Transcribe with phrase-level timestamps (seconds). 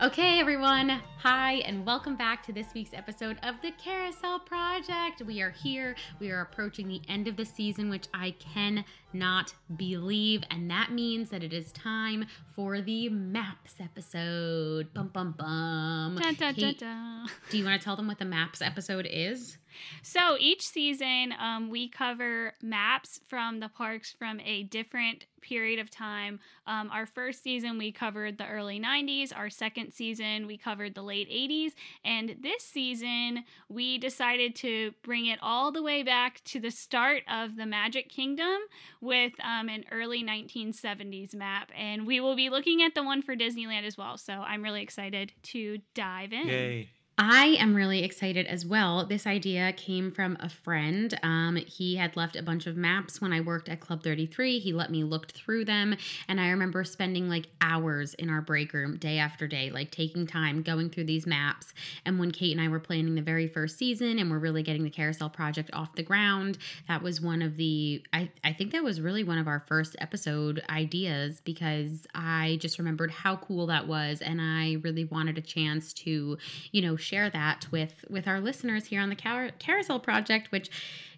[0.00, 1.02] Okay, everyone.
[1.22, 5.20] Hi, and welcome back to this week's episode of the Carousel Project.
[5.26, 5.96] We are here.
[6.20, 10.44] We are approaching the end of the season, which I cannot believe.
[10.52, 14.94] And that means that it is time for the maps episode.
[14.94, 16.20] Bum, bum, bum.
[16.22, 17.26] Dun, dun, Kait, dun.
[17.50, 19.58] do you want to tell them what the maps episode is?
[20.02, 25.90] So each season, um, we cover maps from the parks from a different period of
[25.90, 26.40] time.
[26.66, 29.36] Um, our first season, we covered the early 90s.
[29.36, 31.72] Our second season, we covered the late 80s.
[32.04, 37.22] And this season, we decided to bring it all the way back to the start
[37.28, 38.58] of the Magic Kingdom
[39.00, 41.70] with um, an early 1970s map.
[41.76, 44.16] And we will be looking at the one for Disneyland as well.
[44.16, 46.46] So I'm really excited to dive in.
[46.46, 46.88] Yay.
[47.20, 49.04] I am really excited as well.
[49.04, 51.18] This idea came from a friend.
[51.24, 54.60] Um, he had left a bunch of maps when I worked at Club 33.
[54.60, 55.96] He let me look through them.
[56.28, 60.28] And I remember spending like hours in our break room day after day, like taking
[60.28, 61.74] time going through these maps.
[62.04, 64.84] And when Kait and I were planning the very first season and we're really getting
[64.84, 66.56] the carousel project off the ground,
[66.86, 69.96] that was one of the, I, I think that was really one of our first
[69.98, 74.20] episode ideas because I just remembered how cool that was.
[74.20, 76.38] And I really wanted a chance to,
[76.70, 80.70] you know, share that with with our listeners here on the Car- carousel project which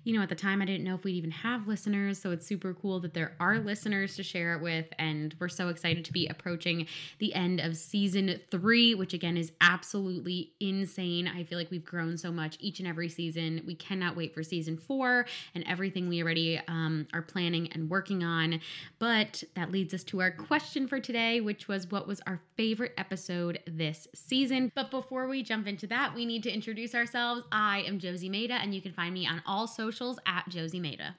[0.05, 2.47] you know at the time i didn't know if we'd even have listeners so it's
[2.47, 6.13] super cool that there are listeners to share it with and we're so excited to
[6.13, 6.87] be approaching
[7.19, 12.17] the end of season three which again is absolutely insane i feel like we've grown
[12.17, 16.23] so much each and every season we cannot wait for season four and everything we
[16.23, 18.61] already um, are planning and working on
[18.99, 22.93] but that leads us to our question for today, which was what was our favorite
[22.99, 24.71] episode this season.
[24.75, 27.43] But before we jump into that, we need to introduce ourselves.
[27.53, 31.17] I am Josie Maida, and you can find me on all socials at Josie Maida.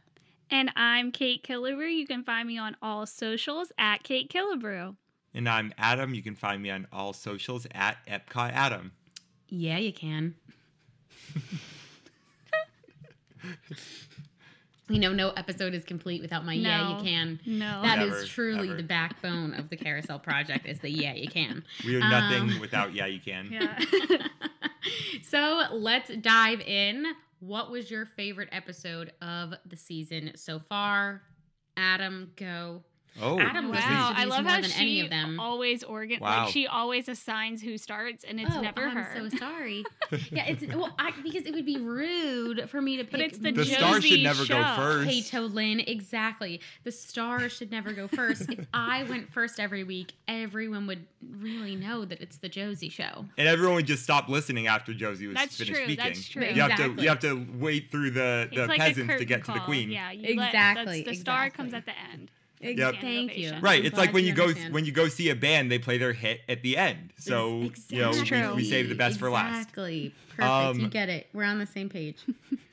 [0.49, 1.93] And I'm Kait Killebrew.
[1.93, 4.95] You can find me on all socials at Kait Killebrew.
[5.33, 6.13] And I'm Adam.
[6.13, 8.93] You can find me on all socials at Epcot Adam.
[9.49, 10.35] Yeah, you can.
[14.89, 17.41] you know, no episode is complete without my yeah, you can.
[17.45, 17.81] No.
[17.81, 18.77] That is Never, truly ever.
[18.77, 21.65] the backbone of the Carousel Project is the yeah, you can.
[21.85, 23.49] We are nothing Um, without Yeah You Can.
[23.51, 23.77] yeah.
[25.23, 27.05] so let's dive in.
[27.41, 31.23] What was your favorite episode of the season so far?
[31.75, 32.83] Adam, go.
[33.21, 35.39] Oh, Adam this listens Wow, to I love more how she any of them.
[35.39, 36.43] always organ Wow.
[36.45, 39.29] like she always assigns who starts and it's oh, never I'm her.
[39.29, 39.83] so sorry.
[40.31, 43.11] yeah, it's well, I, because it would be rude for me to pick.
[43.11, 44.75] But it's the The Josie star should never go show.
[44.77, 45.09] first.
[45.09, 46.61] Kato Lynn, exactly.
[46.83, 48.49] The star should never go first.
[48.49, 51.05] if I went first every week, everyone would
[51.39, 53.25] really know that it's the Josie show.
[53.37, 56.05] And everyone would just stop listening after Josie was That's finished true, speaking.
[56.05, 56.43] that's true.
[56.45, 57.03] You have to Exactly.
[57.03, 59.59] you have to wait through the, the it's like peasants to curtain get to the
[59.59, 59.91] queen.
[59.91, 61.57] Yeah, you let- Exactly, that's- the star exactly.
[61.57, 62.31] comes at the end.
[62.61, 62.95] Yep.
[63.01, 63.53] Thank you.
[63.61, 64.73] Right, I'm it's like when you go understand.
[64.73, 67.13] when you go see a band, they play their hit at the end.
[67.17, 67.97] So Exactly.
[67.97, 68.03] you
[68.43, 69.61] know we, we save the best for last.
[69.61, 70.13] Exactly.
[70.29, 70.47] Perfect.
[70.49, 71.27] Um, you get it.
[71.33, 72.17] We're on the same page.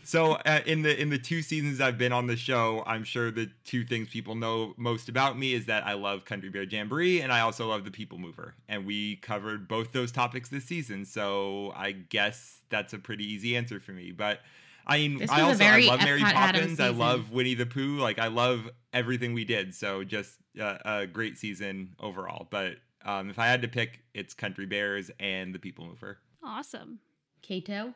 [0.08, 3.30] So uh, in the in the two seasons I've been on the show, I'm sure
[3.30, 7.20] the two things people know most about me is that I love Country Bear Jamboree
[7.20, 8.54] and I also love the People Mover.
[8.70, 13.54] And we covered both those topics this season, so I guess that's a pretty easy
[13.54, 14.10] answer for me.
[14.10, 14.40] But
[14.88, 16.80] I mean, This I was a also I love Mary Epcot Adams Poppins.
[16.80, 17.98] I love Winnie the Pooh.
[17.98, 19.74] Like I love everything we did.
[19.74, 22.46] So just uh, a great season overall.
[22.50, 26.18] But um, if I had to pick, it's Country Bears and the People Mover.
[26.42, 27.00] Awesome.
[27.42, 27.92] Kato?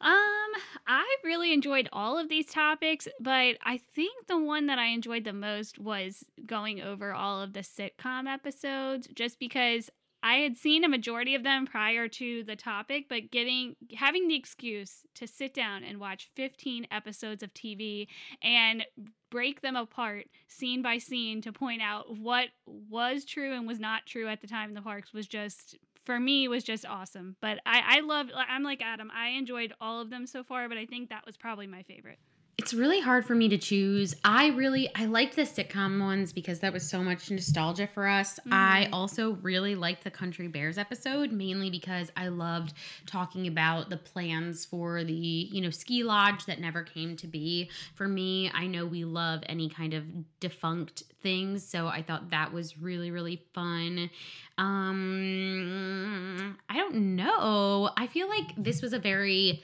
[0.00, 0.50] Um,
[0.86, 5.24] I really enjoyed all of these topics, but I think the one that I enjoyed
[5.24, 9.90] the most was going over all of the sitcom episodes just because
[10.22, 14.34] I had seen a majority of them prior to the topic, but getting having the
[14.34, 18.08] excuse to sit down and watch 15 episodes of TV
[18.42, 18.84] and
[19.30, 24.06] break them apart scene by scene to point out what was true and was not
[24.06, 27.36] true at the time in the parks was just for me was just awesome.
[27.40, 29.10] But I I love I'm like Adam.
[29.14, 32.18] I enjoyed all of them so far, but I think that was probably my favorite.
[32.60, 34.16] It's really hard for me to choose.
[34.24, 38.40] I really I liked the sitcom ones because that was so much nostalgia for us.
[38.50, 38.92] I Mhm.
[38.92, 42.72] also really liked the Country Bears episode mainly because I loved
[43.06, 47.70] talking about the plans for the, you know, ski lodge that never came to be.
[47.94, 50.04] For me, I know we love any kind of
[50.40, 54.10] defunct things, so I thought that was really really fun.
[54.58, 57.90] Um I don't know.
[57.96, 59.62] I feel like this was a very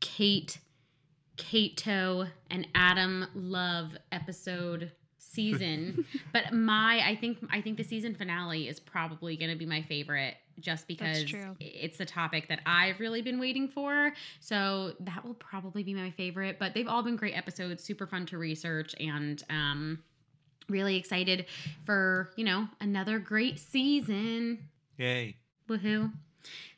[0.00, 0.58] Kait
[1.38, 6.04] Kato and Adam Love episode season.
[6.32, 9.82] but my I think I think the season finale is probably going to be my
[9.82, 11.24] favorite just because
[11.60, 14.12] it's the topic that I've really been waiting for.
[14.40, 18.26] So that will probably be my favorite, but they've all been great episodes, super fun
[18.26, 20.00] to research and um
[20.68, 21.46] really excited
[21.86, 24.58] for, you know, another great season.
[24.98, 25.36] Yay.
[25.68, 26.12] Woohoo.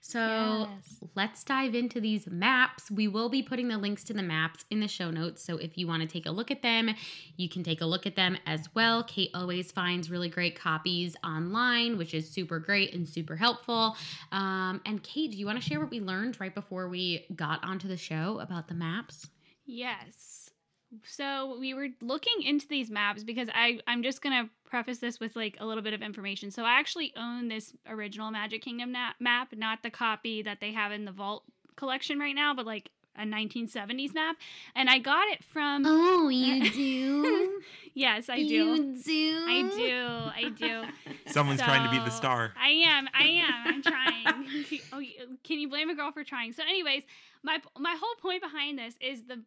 [0.01, 1.05] So Yes.
[1.15, 2.91] let's dive into these maps.
[2.91, 5.43] We will be putting the links to the maps in the show notes.
[5.45, 6.91] So if you want to take a look at them,
[7.37, 9.05] you can take a look at them as well.
[9.05, 13.97] Kait always finds really great copies online, which is super great and super helpful.
[14.33, 17.63] Um, and Kait, do you want to share what we learned right before we got
[17.63, 19.29] onto the show about the maps?
[19.67, 20.51] Yes.
[21.05, 25.37] So we were looking into these maps because I I'm just gonna preface this with
[25.37, 26.51] like a little bit of information.
[26.51, 30.73] So I actually own this original Magic Kingdom na- map, not the copy that they
[30.73, 31.45] have in the vault
[31.77, 34.37] collection right now, but like a 1970s map,
[34.75, 35.85] and I got it from.
[35.87, 37.63] Oh, you do?
[37.95, 38.45] yes, I do.
[38.45, 39.45] You do?
[39.47, 40.47] I do.
[40.47, 40.83] I do.
[41.27, 42.53] Someone's trying to be the star.
[42.61, 43.09] I am.
[43.13, 43.75] I am.
[43.75, 44.47] I'm trying.
[44.93, 45.03] oh,
[45.45, 46.53] can you blame a girl for trying?
[46.53, 47.03] So, anyways,
[47.43, 49.43] my my whole point behind this is the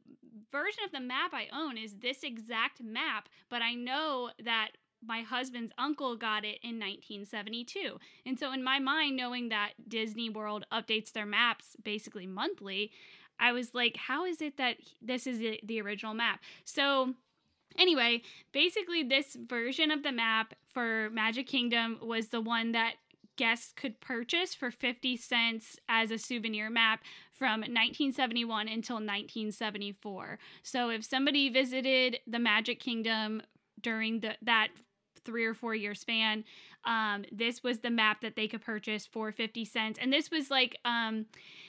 [0.51, 4.71] version of the map I own is this exact map, but I know that
[5.05, 7.97] my husband's uncle got it in 1972.
[8.25, 12.91] And so in my mind knowing that Disney World updates their maps basically monthly,
[13.39, 16.39] I was like how is it that this is the, original map?
[16.65, 17.13] So
[17.79, 18.21] Anyway,
[18.51, 22.93] basically, this version of the map for Magic Kingdom was the one that
[23.35, 27.01] guests could purchase for 50 cents as a souvenir map
[27.31, 30.37] from 1971 until 1974.
[30.61, 33.41] So if somebody visited the Magic Kingdom
[33.81, 34.69] during the, that
[35.25, 36.43] three or four year span,
[36.85, 39.97] um, this was the map that they could purchase for 50 cents.
[40.01, 41.25] And this was like, um,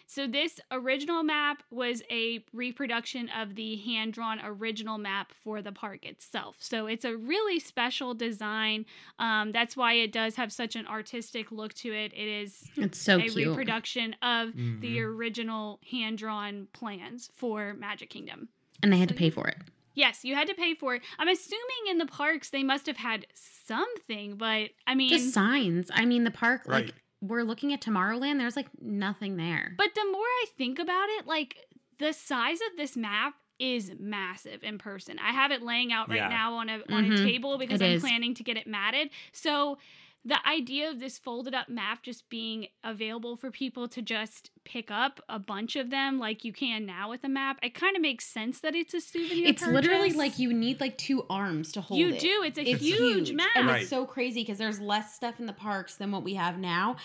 [0.06, 5.72] so this original map was a reproduction of the hand drawn original map for the
[5.72, 6.56] park itself.
[6.58, 8.86] So it's a really special design.
[9.18, 12.12] Um, that's why it does have such an artistic look to it.
[12.12, 13.34] It is It's so a cute.
[13.48, 15.04] reproduction of the Mhm.
[15.04, 18.48] original hand drawn plans for Magic Kingdom.
[18.82, 19.56] and they had to pay for it.
[19.94, 21.02] Yes, you had to pay for it.
[21.18, 25.90] I'm assuming in the parks they must have had something, but I mean, Just signs.
[25.92, 26.86] I mean, the park, Right.
[26.86, 29.74] like, we're looking at Tomorrowland, there's like nothing there.
[29.78, 31.56] But the more I think about it, like
[31.98, 35.18] the size of this map is massive in person.
[35.20, 36.28] I have it laying out right Yeah.
[36.28, 37.24] now on a on a Mhm.
[37.24, 38.02] table because It I'm is.
[38.02, 39.10] planning to get it matted.
[39.32, 39.78] So
[40.26, 44.90] the idea of this folded up map just being available for people to just pick
[44.90, 48.00] up a bunch of them like you can now with a map, it kind of
[48.00, 49.46] makes sense that it's a souvenir.
[49.48, 52.20] it's literally like you need like two arms to hold You it.
[52.20, 52.42] do.
[52.42, 53.48] It's a It's huge, map.
[53.54, 53.82] And Right.
[53.82, 56.96] it's so crazy because there's less stuff in the parks than what we have now.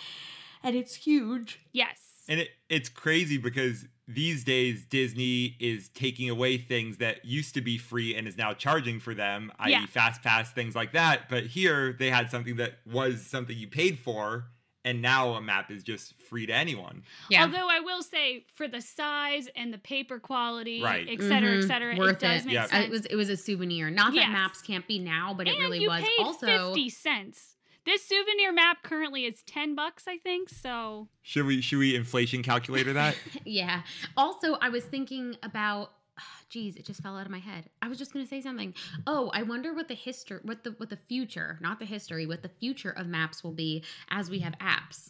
[0.64, 1.60] And it's huge.
[1.74, 2.00] Yes.
[2.30, 7.62] And it, it's crazy because these days Disney is taking away things that used to
[7.62, 9.86] be free and is now charging for them, i.e., Yeah.
[9.86, 11.30] fast pass, things like that.
[11.30, 14.46] But here they had something that was something you paid for,
[14.84, 17.04] and now a map is just free to anyone.
[17.30, 17.44] Yeah.
[17.44, 21.08] Although I will say, for the size and the paper quality, Right.
[21.08, 21.68] et cetera, et Mhm.
[21.68, 22.46] cetera, Worth it does it.
[22.48, 22.66] make Yeah.
[22.66, 22.86] sense.
[22.86, 23.92] it was it was a souvenir.
[23.92, 24.32] Not that Yes.
[24.32, 26.02] maps can't be now, but it really you was.
[26.02, 27.58] paid Also, 50 cents.
[27.90, 30.50] This souvenir map currently is 10 bucks, I think.
[30.50, 33.16] So, Should we should we inflation calculator that?
[33.46, 33.82] yeah.
[34.16, 35.94] Also, I was thinking about.
[36.50, 37.68] Geez, it just fell out of my head.
[37.82, 38.76] I was just gonna say something.
[39.08, 42.44] Oh, I wonder what the history, what the what the future, not the history, what
[42.44, 45.10] the future of maps will be as we have apps.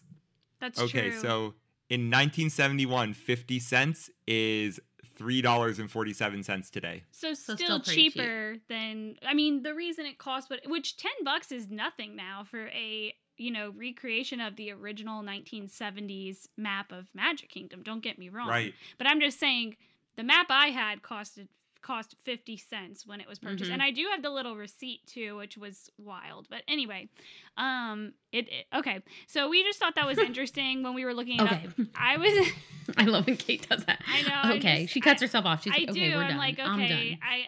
[0.61, 1.09] that's okay, true.
[1.09, 1.55] Okay, so
[1.89, 4.79] in 1971, 50 cents is
[5.19, 7.03] three dollars and forty seven cents today.
[7.11, 8.13] so, so still, still pretty cheap.
[8.13, 12.45] cheaper than I mean, the reason it costs what which 10 bucks is nothing now
[12.49, 17.83] for a you know recreation of the original 1970s map of Magic Kingdom.
[17.83, 18.47] Don't get me wrong.
[18.47, 18.73] Right.
[18.97, 19.75] But I'm just saying
[20.15, 21.49] the map I had costed
[21.81, 23.69] cost 50 cents when it was purchased.
[23.69, 23.73] Mhm.
[23.75, 26.47] And I do have the little receipt too, which was wild.
[26.49, 27.09] But anyway,
[27.57, 29.01] um it, it- okay.
[29.27, 31.65] So we just thought that was interesting when we were looking it Okay.
[31.67, 31.87] up.
[31.95, 32.47] I was
[32.97, 34.01] I love when Kait does that.
[34.07, 35.63] I know, Okay, just- she cuts I- herself off.
[35.63, 36.15] She's I like, okay, do.
[36.15, 36.37] we're I'm done.
[36.37, 37.09] like, I'm okay.
[37.11, 37.19] done.
[37.23, 37.45] I,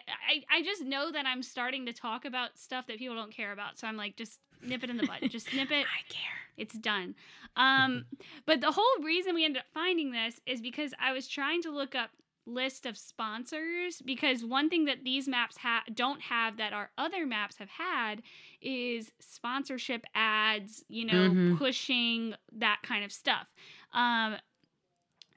[0.50, 3.52] I I just know that I'm starting to talk about stuff that people don't care
[3.52, 3.78] about.
[3.78, 5.18] So I'm like, just nip it in the bud.
[5.28, 5.84] Just nip it.
[5.86, 6.38] I care.
[6.56, 7.14] It's done.
[7.56, 8.04] Um,
[8.46, 11.70] but the whole reason we ended up finding this is because I was trying to
[11.70, 12.10] look up
[12.46, 17.26] list of sponsors because one thing that these maps ha- don't have that our other
[17.26, 18.22] maps have had
[18.60, 21.58] is sponsorship ads, you know, Mhm.
[21.58, 23.48] pushing that kind of stuff.
[23.92, 24.38] Um,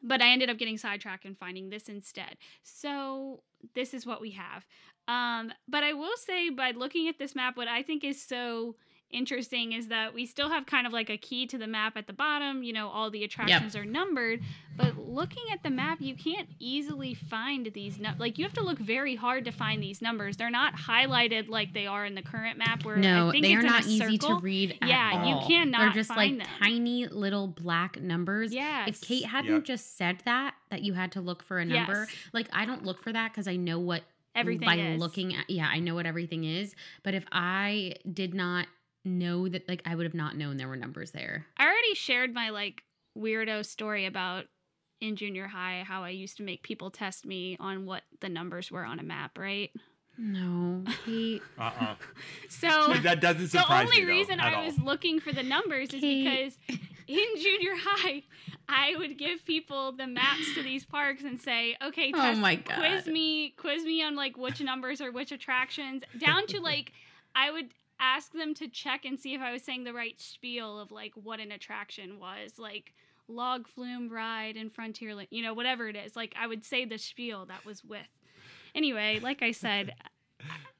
[0.01, 2.37] but I ended up getting sidetracked and finding this instead.
[2.63, 3.43] So
[3.73, 4.65] this is what we have.
[5.07, 8.75] Um, but I will say, by looking at this map, what I think is so
[9.11, 12.07] interesting is that we still have kind of like a key to the map at
[12.07, 12.63] the bottom.
[12.63, 14.41] You know, all the attractions are numbered.
[14.77, 17.97] But looking at the map, you can't easily find these.
[17.97, 20.35] Nu- like, you have to look very hard to find these numbers.
[20.35, 23.53] They're not highlighted like they are in the current map, where No, I think they
[23.53, 24.77] it's are in a not easy to read.
[24.81, 25.47] At Yeah, you all.
[25.47, 26.57] cannot They're just find like them.
[26.59, 28.53] tiny little black numbers.
[28.53, 28.85] Yeah.
[28.87, 29.63] If Kait hadn't Yep.
[29.63, 32.15] just said that, that you had to look for a number, Yes.
[32.33, 34.03] like I don't look for that because I know what
[34.35, 34.99] everything by is.
[34.99, 35.49] looking at.
[35.49, 36.75] Yeah, I know what everything is.
[37.03, 38.67] But if I did not
[39.05, 41.45] know that like I would have not known there were numbers there.
[41.57, 42.83] I already shared my like
[43.17, 44.45] weirdo story about
[45.01, 48.71] in junior high how I used to make people test me on what the numbers
[48.71, 49.71] were on a map, right?
[50.17, 51.41] No, he.
[51.59, 51.95] Uh-uh.
[52.49, 54.65] So that doesn't the surprise only me, though, reason at I all.
[54.65, 56.57] was looking for the numbers is because
[57.07, 58.23] in junior high,
[58.69, 62.55] I would give people the maps to these parks and say, "Okay, Oh test, my
[62.55, 66.93] quiz me, quiz me on like which numbers or which attractions." Down to like,
[67.35, 70.79] I would ask them to check and see if I was saying the right spiel
[70.79, 72.93] of like what an attraction was, like
[73.27, 76.15] log flume ride in Frontierland, you know, whatever it is.
[76.15, 78.07] Like I would say the spiel that was with.
[78.73, 79.93] Anyway, like I said,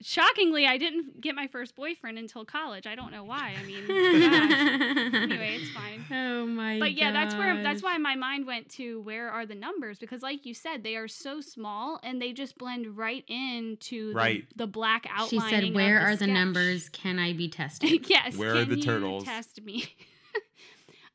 [0.02, 2.86] shockingly, I didn't get my first boyfriend until college.
[2.86, 3.56] I don't know why.
[3.60, 3.84] I mean,
[5.24, 6.04] anyway, it's fine.
[6.12, 6.74] Oh my.
[6.76, 6.80] God.
[6.82, 10.22] But yeah, that's where that's why my mind went to where are the numbers because,
[10.22, 14.44] like you said, they are so small and they just blend right into the- Right.
[14.56, 15.30] the, black outline.
[15.30, 15.62] She outlining.
[15.62, 16.90] said, of "Where the are the numbers?
[16.90, 18.36] Can I be tested?" yes.
[18.38, 19.24] Where are can the you turtles?
[19.24, 19.86] Test me.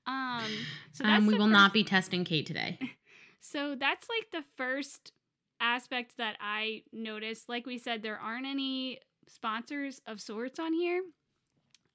[0.06, 0.42] um.
[0.92, 2.78] So that's um, we will first- not be testing Kait today.
[3.40, 5.12] So that's like the first
[5.60, 7.48] aspect that I noticed.
[7.48, 11.02] Like we said, there aren't any sponsors of sorts on here.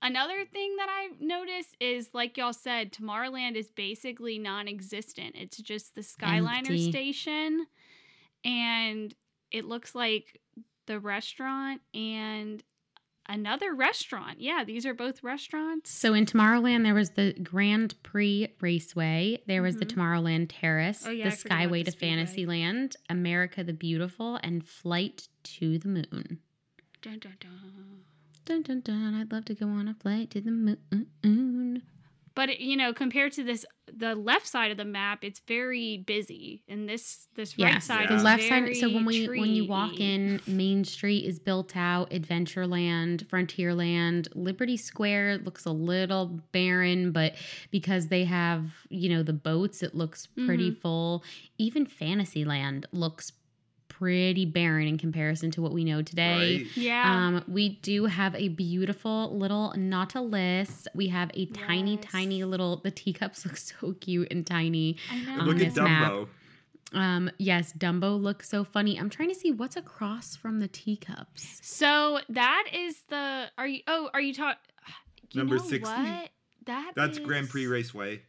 [0.01, 5.35] Another thing that I noticed is, like y'all said, Tomorrowland is basically non existent.
[5.35, 6.91] It's just the Skyliner Empty.
[6.91, 7.65] station,
[8.43, 9.13] and
[9.51, 10.39] it looks like
[10.85, 12.63] the restaurant and
[13.27, 14.39] another restaurant.
[14.41, 15.91] Yeah, these are both restaurants.
[15.91, 19.41] So in Tomorrowland, there was the Grand Prix Raceway.
[19.47, 19.95] There was the Mhm.
[19.95, 21.91] Tomorrowland Terrace, Oh, yeah, the I forgot about Skyway to.
[21.91, 26.39] Fantasyland, America the Beautiful, and Flight to the Moon.
[27.01, 27.51] Dun, dun, dun.
[28.45, 29.15] Dun dun dun!
[29.15, 31.81] I'd love to go on a flight to the moon.
[32.35, 36.63] But you know compared to this the left side of the map it's very busy
[36.67, 38.07] and this this right Yes, side Yeah.
[38.09, 38.75] the is left side.
[38.77, 42.09] So when we when you walk in, Main Street is built out.
[42.11, 47.35] Adventureland, Frontierland, Liberty Square looks a little barren, but
[47.71, 50.79] because they have you know the boats, it looks pretty Mm-hmm.
[50.81, 51.23] full.
[51.57, 53.31] Even Fantasyland looks
[53.99, 56.57] pretty barren in comparison to what we know today.
[56.57, 56.77] Right?
[56.77, 60.87] yeah Um, we do have a beautiful little Nautilus.
[60.93, 62.11] We have a tiny, Yes.
[62.11, 62.77] tiny little.
[62.77, 64.97] The teacups look so cute and tiny.
[65.11, 65.39] I know.
[65.41, 66.11] on Look at this map.
[66.11, 66.27] Dumbo.
[66.93, 68.97] Um, yes, Dumbo looks so funny.
[68.99, 71.59] I'm trying to see what's across from the teacups.
[71.61, 74.59] so that is the are you oh are you talking
[75.33, 75.93] Number know 60?
[76.65, 78.21] that That's Grand Prix Raceway.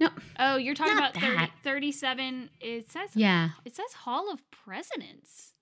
[0.00, 0.08] No,
[0.38, 5.52] oh you're talking about 30, 37 it says yeah, it says hall of presidents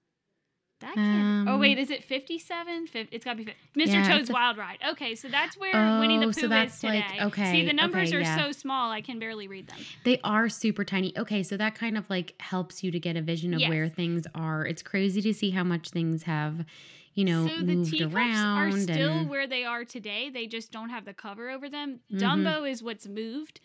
[0.80, 3.92] that can't oh Um, wait is it 57 Fif- it's got to be fif- mr
[3.92, 6.50] Yeah, toad's a- wild ride okay so that's where winnie the Oh, pooh so is
[6.50, 7.52] that's today like- okay.
[7.52, 8.36] see the numbers okay, are yeah.
[8.46, 11.16] so small i can barely read them they are super tiny.
[11.16, 13.68] Okay, so that kind of like helps you to get a vision of Yes.
[13.68, 14.66] where things are.
[14.66, 16.64] It's crazy to see how much things have,
[17.14, 18.58] you know, so the moved teacups around.
[18.58, 20.30] are still and, where they are today.
[20.30, 22.00] They just don't have the cover over them.
[22.12, 22.18] Mhm.
[22.20, 23.60] Dumbo is what's moved.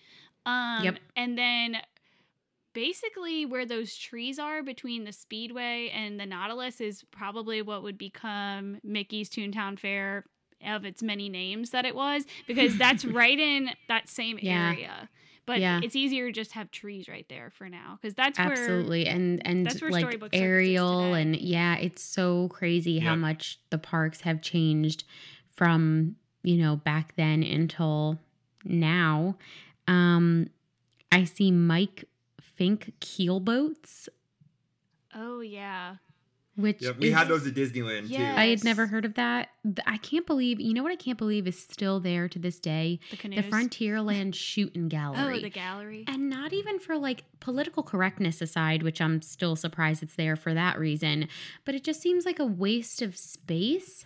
[0.48, 1.00] Um, Yep.
[1.16, 1.78] And then
[2.74, 7.98] basically where those trees are between the Speedway and the Nautilus is probably what would
[7.98, 10.26] become Mickey's Toontown Fair
[10.66, 14.70] of its many names that it was because that's right in that same Yeah.
[14.70, 15.10] area.
[15.46, 15.80] But Yeah.
[15.82, 19.42] it's easier to just have trees right there for now because that's where absolutely and
[19.48, 23.60] and that's where like Storybook Circus is Ariel and yeah, it's so crazy how much
[23.70, 25.04] the parks have changed
[25.56, 28.20] from you know back then until
[28.66, 29.38] now.
[29.88, 30.48] Um,
[31.12, 32.06] I see Mike
[32.42, 34.10] Fink keel boats,
[35.16, 35.96] Oh yeah.
[36.56, 38.34] which Yeah, we is- had those at Disneyland Yeah.
[38.38, 39.50] I had never heard of that.
[39.86, 43.00] I can't believe you know what I can't believe is still there to this day.
[43.12, 43.44] The canoes.
[43.46, 45.38] The Frontierland Shooting Gallery.
[45.38, 46.04] Oh, the gallery.
[46.08, 50.54] And not even for like political correctness aside, which I'm still surprised it's there for
[50.54, 51.28] that reason,
[51.64, 54.06] but it just seems like a waste of space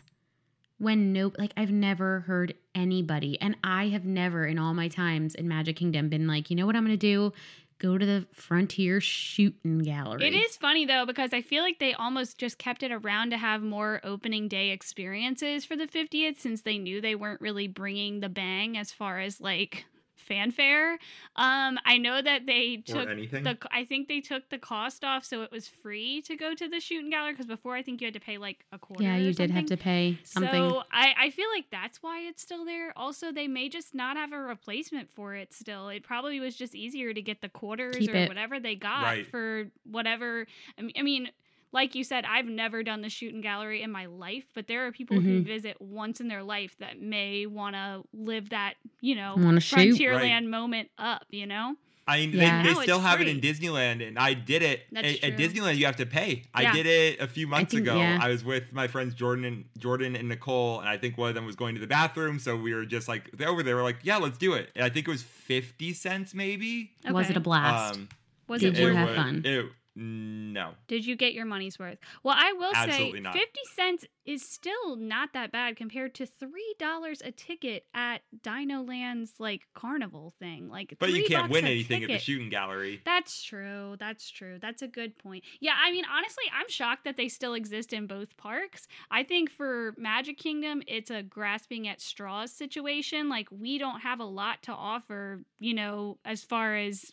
[0.81, 5.35] when no, like I've never heard anybody, and I have never in all my times
[5.35, 7.33] in Magic Kingdom been like, you know what I'm gonna do?
[7.77, 10.27] Go to the Frontier Shooting Gallery.
[10.27, 13.37] It is funny though because I feel like they almost just kept it around to
[13.37, 18.19] have more opening day experiences for the 50th since they knew they weren't really bringing
[18.19, 19.85] the bang as far as like
[20.31, 20.93] fanfare.
[21.35, 23.43] Um I know that they took anything.
[23.43, 26.67] the I think they took the cost off so it was free to go to
[26.67, 29.03] the shooting gallery because before I think you had to pay like a quarter.
[29.03, 30.51] Yeah, or you did have to pay something.
[30.69, 32.93] So I, I feel like that's why it's still there.
[32.95, 35.89] Also, they may just not have a replacement for it still.
[35.89, 38.27] It probably was just easier to get the quarters Keep or it.
[38.29, 39.27] whatever they got Right.
[39.27, 40.45] for whatever.
[40.77, 41.29] I mean, I mean,
[41.71, 44.91] like you said, I've never done the shooting gallery in my life, but there are
[44.91, 45.45] people who Mhm.
[45.45, 49.61] visit once in their life that may want to live that, you know, Want to
[49.61, 49.95] shoot?
[49.95, 51.75] Frontierland moment up, you know?
[52.07, 52.39] I mean, Yeah.
[52.63, 53.39] they, Now they still it's have it in.
[53.39, 54.85] Disneyland, and I did it.
[54.91, 55.37] That's At, at.
[55.37, 56.43] Disneyland, you have to pay.
[56.53, 57.95] I did it a few months think- ago.
[57.97, 58.17] yeah.
[58.19, 61.35] I was with my friends Jordan and Jordan and Nicole, and I think one of
[61.35, 63.75] them was going to the bathroom, so we were just like they over there.
[63.77, 64.71] We're like, yeah, let's do it.
[64.75, 66.91] And I think it was fifty cents, maybe.
[67.09, 67.95] Was it a blast?
[67.95, 68.09] Um,
[68.47, 69.41] Was Did it you worth have wa- fun?
[69.45, 70.71] It, no.
[70.87, 71.97] Did you get your money's worth?
[72.23, 73.33] Well, I will Absolutely say not.
[73.33, 79.33] 50 cents is still not that bad compared to $3 a ticket at Dino Land's
[79.39, 80.69] like carnival thing.
[80.69, 83.01] Like But you can't win anything at the shooting gallery.
[83.05, 83.95] That's true.
[83.99, 84.59] That's true.
[84.61, 85.43] That's a good point.
[85.59, 88.87] Yeah, I mean, honestly, I'm shocked that they still exist in both parks.
[89.09, 93.29] I think for Magic Kingdom, it's a grasping at straws situation.
[93.29, 97.11] Like, we don't have a lot to offer, you know, as far as.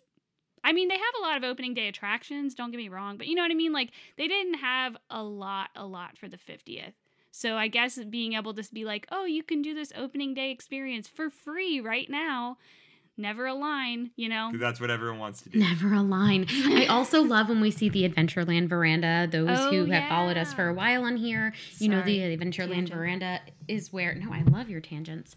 [0.65, 3.27] I mean, they have a lot of opening day attractions, don't get me wrong, but
[3.27, 3.73] you know what I mean?
[3.73, 6.93] Like, they didn't have a lot, a lot for the 50th.
[7.31, 10.51] So I guess being able to be like, oh, you can do this opening day
[10.51, 12.59] experience for free right now,
[13.19, 14.53] never a line, you know?
[14.55, 15.59] that's what everyone wants to do.
[15.59, 16.47] Never a line.
[16.49, 19.29] I also love when we see the Adventureland veranda.
[19.31, 22.69] Those Oh, who have followed us for a while on here, you know, the Adventureland
[22.87, 22.93] tangent.
[22.95, 24.15] veranda is where.
[24.15, 25.37] No, I love your tangents.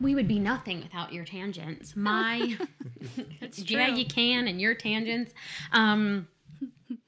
[0.00, 1.94] We would be nothing without your tangents.
[1.96, 2.56] My,
[3.40, 5.32] That's yeah, you can, and your tangents.
[5.72, 6.26] Um,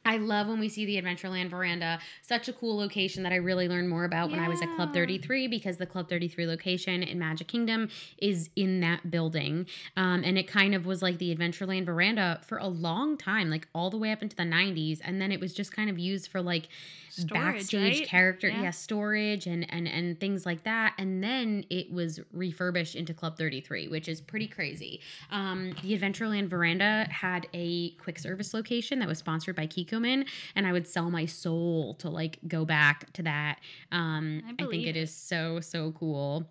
[0.05, 2.01] I love when we see the Adventureland veranda.
[2.23, 4.93] Such a cool location that I really learned more about when I was at Club
[4.93, 9.67] 33 because the Club 33 location in Magic Kingdom is in that building.
[9.97, 13.69] Um, and it kind of was like the Adventureland veranda for a long time, like
[13.75, 15.01] all the way up into the 90s.
[15.05, 16.69] And then it was just kind of used for like
[17.12, 18.09] Storage, backstage right?
[18.09, 18.62] character, Yeah.
[18.62, 18.71] yeah.
[18.71, 20.95] storage and, and, and things like that.
[20.99, 25.00] And then it was refurbished into Club 33, which is pretty crazy.
[25.31, 30.26] Um, the Adventureland veranda had a quick service location that was sponsored by Kikkoman,
[30.57, 33.59] and I would sell my soul to like go back to that.
[33.90, 34.97] Um, I I, think it it.
[34.97, 36.49] is so so cool.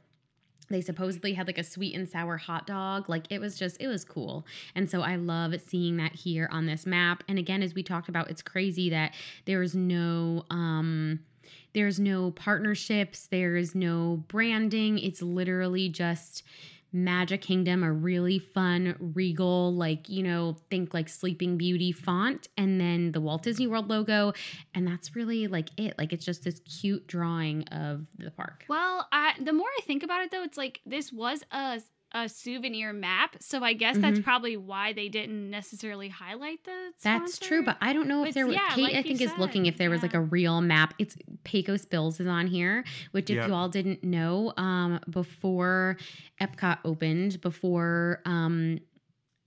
[0.71, 3.09] They supposedly had like a sweet and sour hot dog.
[3.09, 4.45] Like it was just, it was cool.
[4.75, 7.23] And so I love seeing that here on this map.
[7.27, 9.13] And again, as we talked about, it's crazy that
[9.45, 11.19] there's no, um,
[11.73, 14.99] there's no partnerships, there's no branding.
[14.99, 16.43] It's literally just
[16.93, 22.81] Magic Kingdom, a really fun, regal, like, you know, think like Sleeping Beauty font, and
[22.81, 24.33] then the Walt Disney World logo.
[24.73, 25.97] And that's really like it.
[25.97, 28.65] Like, it's just this cute drawing of the park.
[28.67, 31.81] Well, I, the more I think about it, though, it's like this was a
[32.13, 34.23] a souvenir map, so I guess that's Mhm.
[34.23, 36.91] probably why they didn't necessarily highlight the.
[37.01, 38.55] That's true, but I don't know if It's- there was.
[38.55, 40.93] yeah, Kait, like I you think, is looking if there was like a real map.
[40.99, 43.47] It's Pecos Bills is on here, which if Yep.
[43.47, 45.97] you all didn't know, um, before
[46.41, 48.79] Epcot opened, before um,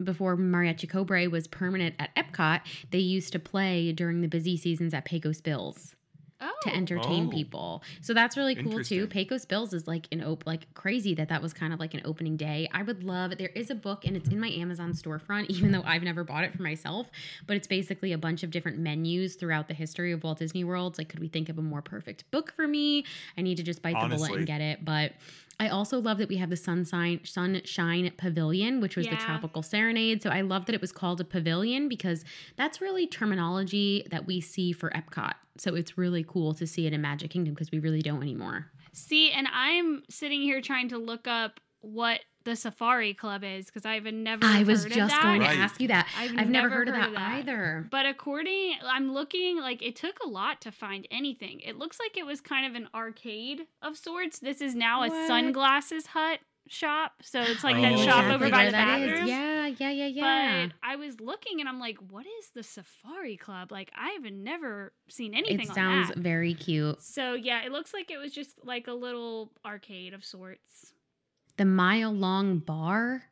[0.02, 4.92] before Mariachi Cobre was permanent at Epcot, they used to play during the busy seasons
[4.92, 5.94] at Pecos Bills
[6.40, 7.30] oh, to entertain Oh.
[7.30, 7.82] people.
[8.00, 9.06] So that's really cool too.
[9.06, 12.02] Pecos Bills is like an op- like crazy that that was kind of like an
[12.04, 12.68] opening day.
[12.72, 15.82] I would love there is a book and it's in my Amazon storefront even though
[15.84, 17.08] I've never bought it for myself,
[17.46, 20.98] but it's basically a bunch of different menus throughout the history of Walt Disney World.
[20.98, 23.04] Like could we think of a more perfect book for me?
[23.38, 25.12] I need to just bite the bullet and get it, but
[25.60, 30.22] I also love that we have the Sunshine Sunshine Pavilion, which was the Tropical Serenade.
[30.22, 32.24] So I love that it was called a pavilion because
[32.56, 35.34] that's really terminology that we see for Epcot.
[35.56, 38.66] So it's really cool to see it in Magic Kingdom because we really don't anymore.
[38.92, 43.84] See, and I'm sitting here trying to look up what the Safari Club is because
[43.84, 44.44] I've never.
[44.44, 45.22] I was heard of just that.
[45.22, 45.54] going Right.
[45.54, 46.08] to ask you that.
[46.16, 47.86] I've, I've, never, heard, of, that either.
[47.90, 51.60] But according, I'm looking like it took a lot to find anything.
[51.60, 54.38] It looks like it was kind of an arcade of sorts.
[54.38, 58.44] This is now a sunglasses hut shop, so it's like I that oh, shop over
[58.44, 59.10] where by the that is.
[59.10, 59.28] bathroom.
[59.28, 60.66] Yeah, yeah, yeah, yeah.
[60.66, 63.70] But I was looking and I'm like, what is the Safari Club?
[63.72, 66.18] Like I've never seen anything it on sounds that.
[66.18, 67.02] very cute.
[67.02, 70.92] So yeah, it looks like it was just like a little arcade of sorts.
[71.56, 73.24] The mile long bar,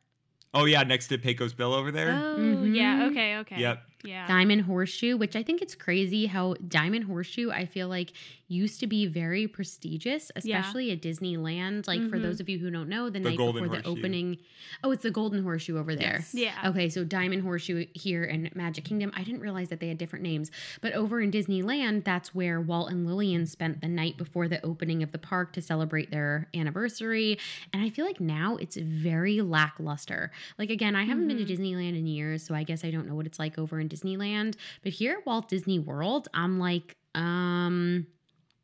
[0.53, 2.11] Oh yeah, next to Pecos Bill over there.
[2.11, 3.11] Oh yeah, Mhm.
[3.11, 3.59] okay, okay.
[3.59, 3.83] Yep.
[4.03, 4.27] Yeah.
[4.27, 8.11] Diamond Horseshoe, which I think it's crazy how Diamond Horseshoe, I feel like,
[8.49, 10.59] used to be very prestigious, Yeah.
[10.59, 11.87] especially at Disneyland.
[11.87, 12.21] Like, for Mhm.
[12.21, 14.37] those of you who don't know, the, The night Golden before the opening.
[14.83, 16.17] Oh, it's the Golden Horseshoe over there.
[16.19, 16.35] Yes.
[16.35, 16.69] Yeah.
[16.69, 19.11] Okay, so Diamond Horseshoe here in Magic Kingdom.
[19.15, 20.51] I didn't realize that they had different names.
[20.81, 25.01] But over in Disneyland, that's where Walt and Lillian spent the night before the opening
[25.01, 27.39] of the park to celebrate their anniversary.
[27.73, 30.31] And I feel like now it's very lackluster.
[30.59, 33.15] Like, again, I haven't been to Disneyland in years, so I guess I don't know
[33.15, 34.55] what it's like over in Disneyland.
[34.83, 38.07] But here at Walt Disney World, I'm like, um,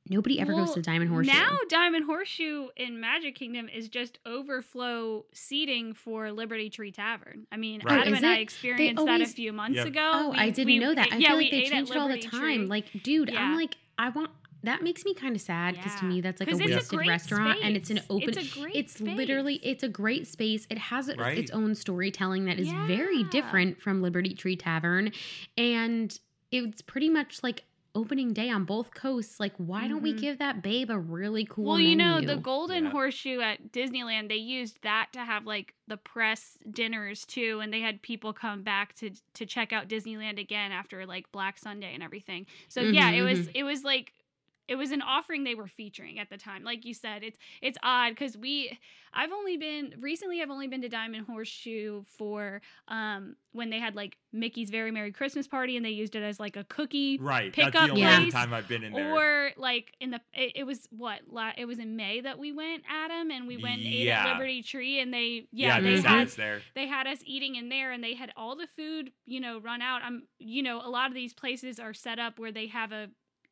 [0.09, 1.31] nobody ever Well, goes to Diamond Horseshoe.
[1.33, 7.45] Now Diamond Horseshoe in Magic Kingdom is just overflow seating for Liberty Tree Tavern.
[7.51, 7.99] I mean, Right.
[8.01, 8.41] Adam Oh, and is I it?
[8.41, 9.87] experienced that a few months Yep.
[9.87, 10.11] ago.
[10.13, 11.13] Oh, We- I didn't we know that.
[11.13, 12.41] I yeah, feel we like they ate at changed it all the Liberty time.
[12.57, 12.65] Tree.
[12.65, 13.41] Like, dude, Yeah.
[13.43, 14.31] I'm like, I want
[14.63, 16.83] that makes me kind of sad because to me that's like a 'Cause it's a
[16.83, 20.27] wasted great restaurant and it's an open It's a great it's literally it's a great
[20.27, 21.35] space it has its Right.
[21.35, 25.11] its own storytelling that is very different from liberty tree tavern
[25.57, 26.17] and
[26.51, 30.13] it's pretty much like opening day on both coasts like why don't we Mhm.
[30.13, 32.37] give that babe a really cool well, you know, the?
[32.37, 32.85] Golden Yeah.
[32.85, 37.81] Horseshoe at Disneyland, they used that to have like the press dinners too, and they
[37.81, 42.01] had people come back to to check out Disneyland again after like Black Sunday and
[42.01, 42.47] everything.
[42.69, 44.13] So yeah, it Mhm, was it was like
[44.69, 46.63] it was an offering they were featuring at the time.
[46.63, 48.77] Like you said, it's it's odd because we
[49.13, 53.95] I've only been recently I've only been to Diamond Horseshoe for um when they had
[53.95, 57.51] like Mickey's Very Merry Christmas Party and they used it as like a cookie Right.
[57.51, 59.11] Pick That's the only place, time I've been in there.
[59.11, 62.51] or like in the it, it was what la- it was in May that we
[62.51, 66.01] went Adam and we went and ate at Liberty Tree and they yeah, yeah, they
[66.01, 66.61] had there.
[66.75, 69.81] they had us eating in there and they had all the food you know run
[69.81, 72.91] out i'm you know a lot of these places are set up where they have
[72.91, 73.07] a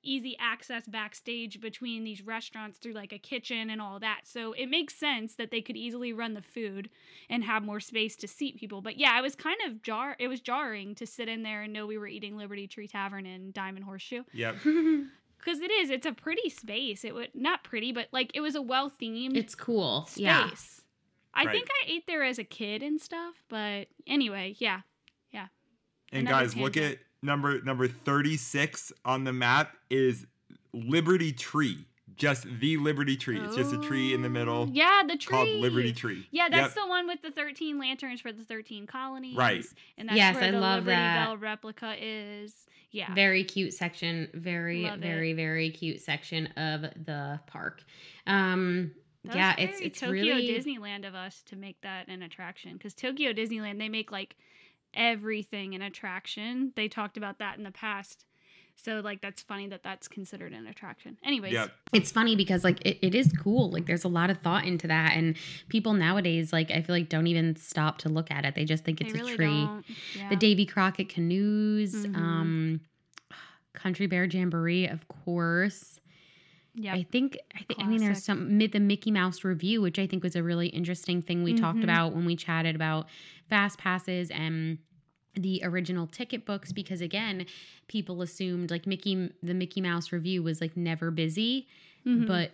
[0.07, 4.21] easy access backstage between these restaurants through like a kitchen and all that.
[4.23, 6.89] So it makes sense that they could easily run the food
[7.29, 8.81] and have more space to seat people.
[8.81, 11.73] But yeah it was kind of jar it was jarring to sit in there and
[11.73, 14.23] know we were eating liberty tree tavern and diamond horseshoe.
[14.33, 14.55] Yep.
[14.63, 17.03] because it is it's a pretty space.
[17.03, 20.05] It would not pretty but like it was a well themed it's cool.
[20.07, 20.19] space.
[20.19, 20.49] Yeah.
[21.33, 21.51] I Right.
[21.51, 24.81] think i ate there as a kid and stuff but anyway yeah.
[25.31, 25.47] Yeah.
[26.11, 30.25] And Another guys, look at number number 36 on the map is
[30.73, 31.85] Liberty Tree.
[32.15, 33.39] Just the Liberty Tree.
[33.39, 36.27] It's just a tree in the middle Oh, yeah the tree called Liberty Tree.
[36.31, 36.83] yeah that's Yep.
[36.85, 39.63] the one with the 13 lanterns for the 13 colonies Right.
[39.97, 41.25] and that's Yes, where I the love liberty that.
[41.25, 45.01] bell replica is yeah very cute section very Love it.
[45.01, 47.83] very very cute section of the park
[48.25, 48.91] um
[49.25, 52.23] That was yeah it's very it's Tokyo really Disneyland of us to make that an
[52.23, 54.37] attraction because Tokyo Disneyland they make like
[54.97, 56.73] everything an attraction.
[56.75, 58.25] They talked about that in the past,
[58.75, 61.17] so like that's funny that that's considered an attraction.
[61.23, 61.71] Anyways, Yep.
[61.93, 64.87] it's funny because like it, it is cool like there's a lot of thought into
[64.87, 65.37] that and
[65.69, 68.83] people nowadays like i feel like don't even stop to look at it they just
[68.83, 69.85] think it's they really a tree don't.
[70.17, 70.29] Yeah.
[70.29, 72.15] the davy crockett canoes Mhm.
[72.17, 72.81] um
[73.73, 75.99] country bear jamboree of course
[76.75, 79.97] Yeah, i think i think i mean there's some mi- the mickey mouse revue which
[79.99, 81.83] i think was a really interesting thing we talked Mhm.
[81.83, 83.07] about when we chatted about
[83.49, 84.79] fast passes and
[85.37, 87.45] the original ticket books because again
[87.87, 91.67] people assumed like mickey the mickey mouse revue was like never busy
[92.05, 92.27] Mhm.
[92.27, 92.51] but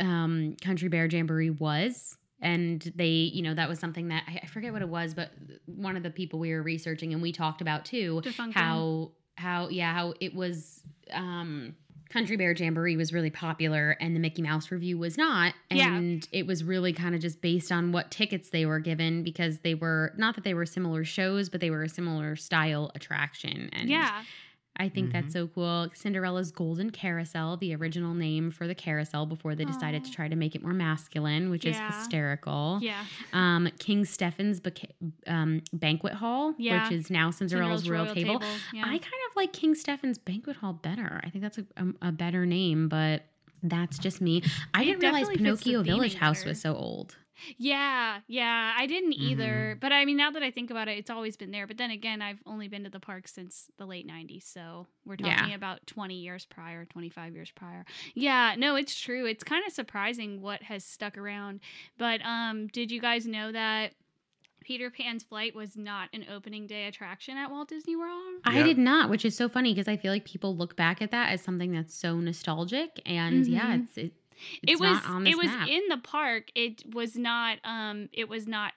[0.00, 4.46] um country bear jamboree was and they you know that was something that I, I
[4.46, 5.32] forget what it was but
[5.66, 9.68] one of the people we were researching and we talked about too Defunct how how
[9.68, 11.74] yeah how it was um
[12.10, 15.94] country bear jamboree was really popular and the mickey mouse revue was not Yeah.
[15.94, 19.58] and it was really kind of just based on what tickets they were given because
[19.58, 23.68] they were not that they were similar shows but they were a similar style attraction
[23.72, 24.22] and yeah.
[24.78, 25.12] I think Mhm.
[25.12, 25.88] that's so cool.
[25.94, 30.36] Cinderella's Golden Carousel, the original name for the carousel before they decided to try to
[30.36, 31.88] make it more masculine, which Yeah.
[31.88, 32.78] is hysterical.
[32.82, 33.04] Yeah.
[33.32, 34.90] Um, King Stephen's Beca-
[35.26, 36.84] um, Banquet Hall, Yeah.
[36.84, 38.40] which is now Cinderella's, Royal, Table.
[38.72, 38.82] Yeah.
[38.84, 41.20] I kind of like King Stephen's Banquet Hall better.
[41.24, 43.24] I think that's a, a, a better name, but
[43.62, 44.42] that's just me.
[44.74, 46.50] I It didn't realize definitely fits the Pinocchio Village House better.
[46.50, 47.16] was so old.
[47.56, 49.72] Yeah, yeah, I didn't either.
[49.72, 49.78] Mm-hmm.
[49.80, 51.66] But I mean, now that I think about it, it's always been there.
[51.66, 54.44] But then again, I've only been to the park since the late 90s.
[54.44, 55.36] So we're Yeah.
[55.36, 57.84] talking about 20 years prior, 25 years prior.
[58.14, 59.26] Yeah, no, it's true.
[59.26, 61.60] It's kind of surprising what has stuck around.
[61.96, 63.92] But um, did you guys know that
[64.60, 68.34] Peter Pan's flight was not an opening day attraction at Walt Disney World?
[68.44, 68.66] I Yep.
[68.66, 71.30] did not, which is so funny because I feel like people look back at that
[71.32, 73.82] as something that's so nostalgic, and yeah, Mhm.
[73.84, 74.12] it's it,
[74.62, 75.68] it's it was not on this it was map.
[75.68, 76.48] in the park.
[76.54, 78.72] It was not um it was not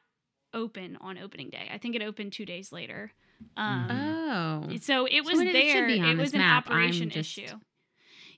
[0.54, 1.70] open on opening day.
[1.74, 3.12] I think it opened 2 days later.
[3.58, 5.88] Um Oh, So it So was it should there.
[5.88, 6.68] be It, was an map.
[6.68, 7.58] Operation just- issue.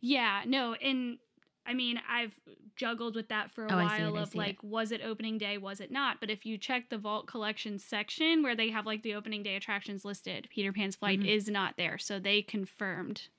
[0.01, 1.17] Yeah, no, and
[1.65, 2.33] I mean, I've
[2.75, 4.41] juggled with that for a Oh, it, while I of see it.
[4.41, 5.57] like, was it opening day?
[5.57, 6.19] Was it not?
[6.19, 9.55] But if you check the Vault Collection section where they have like the opening day
[9.55, 11.27] attractions listed, Peter Pan's flight Mhm.
[11.27, 11.97] is not there.
[11.97, 13.29] So they confirmed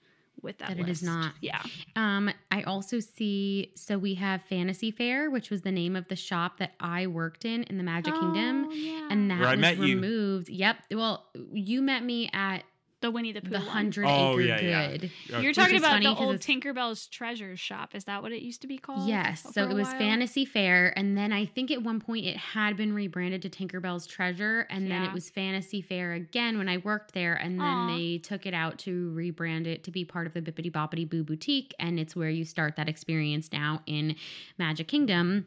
[0.43, 1.33] with that That it is not.
[1.41, 1.63] Yeah.
[1.97, 3.73] Um, I also see.
[3.77, 7.45] So we have Fantasy Fair, which was the name of the shop that I worked
[7.45, 9.09] in in the Magic Kingdom, Oh, yeah.
[9.11, 9.83] and that Where I was met you.
[9.97, 10.49] removed.
[10.49, 10.77] Yep.
[10.93, 12.63] Well, you met me at
[13.05, 13.67] the Winnie the Pooh the one.
[13.69, 14.97] Hundred Oh, Acre yeah, yeah.
[14.97, 15.11] Good.
[15.33, 17.95] Uh, You're talking about the the 'cause old it's- Tinkerbell's treasure shop.
[17.95, 19.07] Is that what it used to be called?
[19.09, 19.47] Yes.
[19.53, 19.99] So it was while?
[19.99, 24.07] Fantasy Fair, and then I think at one point it had been rebranded to Tinkerbell's
[24.07, 27.97] Treasure, and then it was Fantasy Fair again when I worked there, and then Aw.
[27.97, 31.23] they took it out to rebrand it to be part of the Bibbidi Bobbidi Boo
[31.23, 34.17] Boutique, and it's where you start that experience now in
[34.59, 35.47] Magic Kingdom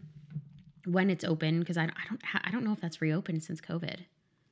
[0.85, 4.01] when it's open because I, I don't I don't know if that's reopened since COVID.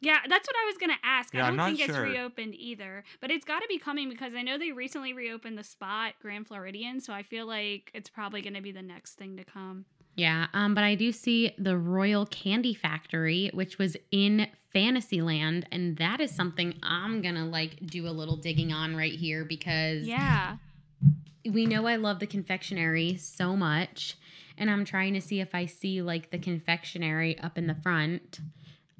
[0.02, 1.34] Yeah, that's what I was gonna ask.
[1.34, 4.34] Yeah, I don't not think it's reopened either, but it's got to be coming because
[4.36, 8.42] I know they recently reopened the spot Grand Floridian, so I feel like it's probably
[8.42, 9.86] gonna be the next thing to come.
[10.16, 15.98] Yeah, um, but I do see the Royal Candy Factory, which was in Fantasyland, and
[15.98, 20.58] that is something I'm gonna like do a little digging on right here because Yeah,
[21.50, 24.18] we know I love the confectionery so much,
[24.58, 28.40] and I'm trying to see if I see like the confectionery up in the front.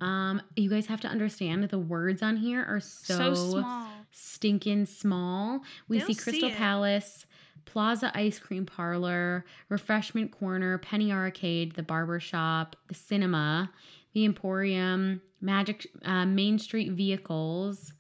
[0.02, 3.88] Um, you guys have to understand the words on here are so, so, small.
[4.12, 5.62] stinking small.
[5.88, 6.56] We see see Crystal it.
[6.56, 7.26] Palace,
[7.66, 13.72] Plaza Ice Cream Parlor, Refreshment Corner, Penny Arcade, the Barber Shop, the Cinema,
[14.14, 17.94] the Emporium, Magic uh, Main Street Vehicles,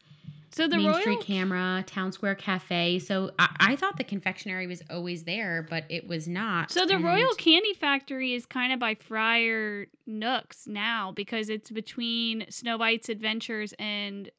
[0.55, 2.99] So the Main Royal Street Camera, Town Square Cafe.
[2.99, 6.71] So I, I thought the confectionery was always there, but it was not.
[6.71, 11.69] So the and- Royal Candy Factory is kind of by Friar Nooks now because it's
[11.69, 14.31] between Snow White's Adventures and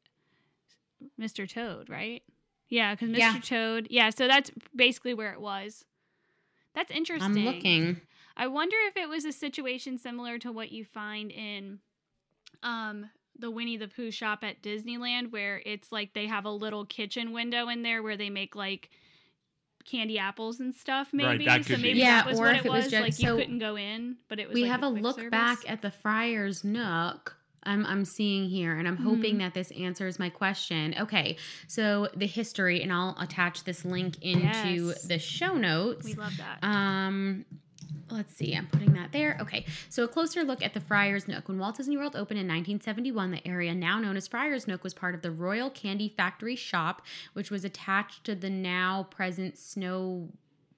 [1.20, 1.46] Mr.
[1.46, 2.22] Toad, right?
[2.70, 3.18] Yeah, because Mr.
[3.18, 3.38] Yeah.
[3.42, 3.88] Toad.
[3.90, 5.84] Yeah, so that's basically where it was.
[6.74, 7.36] That's interesting.
[7.36, 8.00] I'm looking.
[8.38, 11.80] I wonder if it was a situation similar to what you find in
[12.62, 16.84] um the Winnie the Pooh shop at Disneyland where it's like they have a little
[16.84, 18.90] kitchen window in there where they make like
[19.84, 21.88] candy apples and stuff Right, maybe that so could be.
[21.90, 23.36] maybe Yeah, that was or what if it it was was, just- like you so
[23.36, 25.30] couldn't go in but it was We like have a quick look service.
[25.30, 27.36] back at the Friar's Nook.
[27.68, 29.38] I'm, I'm seeing here, and I'm hoping Mhm.
[29.40, 30.94] that this answers my question.
[31.00, 35.02] Okay, so the history, and I'll attach this link into Yes.
[35.02, 36.04] the show notes.
[36.04, 37.44] we love that Um,
[38.10, 39.36] let's see, I'm putting that there.
[39.40, 41.48] Okay, so a closer look at the Friar's Nook.
[41.48, 44.94] When Walt Disney World opened in 1971, the area now known as Friar's Nook was
[44.94, 50.30] part of the Royal Candy Factory shop, which was attached to the now present Snow.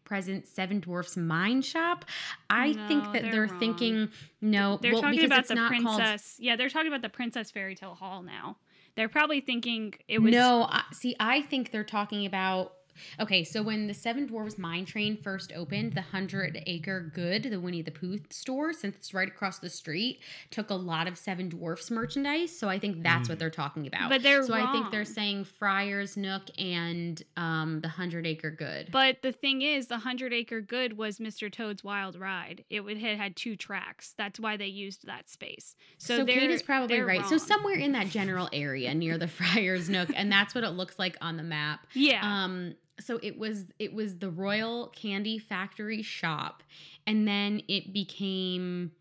[0.04, 2.06] Present Seven Dwarfs Mine Shop.
[2.48, 4.08] I think that they're they're, thinking
[4.40, 4.78] no.
[4.80, 7.50] they're well, talking about it's the not called princess yeah they're talking about the princess
[7.50, 8.56] fairy tale hall now
[8.98, 12.72] they're probably thinking it was no, I, see, I think they're talking about.
[13.20, 17.60] Okay, so when the Seven Dwarfs Mine Train first opened, the Hundred Acre Good, the
[17.60, 21.48] Winnie the Pooh store, since it's right across the street, took a lot of Seven
[21.48, 22.56] Dwarfs merchandise.
[22.56, 23.40] So I think that's what Mm.
[23.40, 24.08] they're talking about.
[24.08, 28.90] But they're so I think they're saying Friar's Nook and um, the Hundred Acre Good.
[28.90, 31.50] But the thing is, the Hundred Acre Good was Mr.
[31.52, 32.64] Toad's Wild Ride.
[32.70, 34.14] It would had had two tracks.
[34.16, 35.76] That's why they used that space.
[35.98, 37.24] So, So, they're, Kait is probably they're right.
[37.26, 40.98] So somewhere in that general area near the Friar's Nook, and that's what it looks
[40.98, 41.86] like on the map.
[41.94, 46.62] yeah, Um, so it was it was the Royal Candy Factory shop,
[47.06, 48.92] and then it became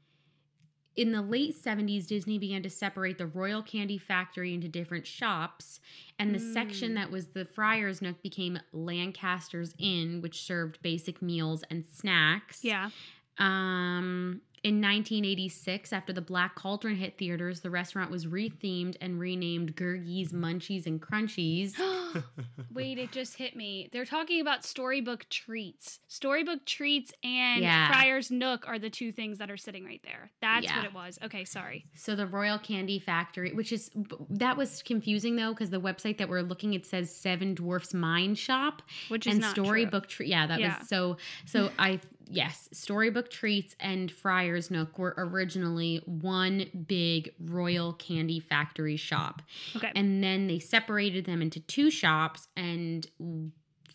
[0.95, 5.79] in the late 70s disney began to separate the royal candy factory into different shops
[6.17, 6.95] and the section Mm.
[6.95, 12.89] that was the friar's nook became lancaster's inn which served basic meals and snacks yeah.
[13.37, 19.75] um in 1986 after the black cauldron hit theaters the restaurant was rethemed and renamed
[19.75, 21.73] Gurgi's munchies and crunchies
[22.73, 23.89] Wait, it just hit me.
[23.91, 25.99] They're talking about storybook treats.
[26.07, 27.87] Storybook treats and Yeah.
[27.89, 30.31] Friar's Nook are the two things that are sitting right there.
[30.41, 30.77] That's Yeah.
[30.77, 31.19] what it was.
[31.23, 31.85] Okay, sorry.
[31.95, 33.91] So the Royal Candy Factory, which is
[34.29, 38.35] that was confusing though because the website that we're looking at says Seven Dwarfs Mine
[38.35, 39.43] Shop Which is and.
[39.45, 40.29] Storybook Treat.
[40.29, 40.79] Yeah, that Yeah.
[40.79, 41.17] was so.
[41.45, 48.97] So I yes, Storybook Treats and Friar's Nook were originally one big Royal Candy Factory
[48.97, 49.41] shop,
[49.75, 49.91] Okay.
[49.95, 53.07] and then they separated them into two shops and.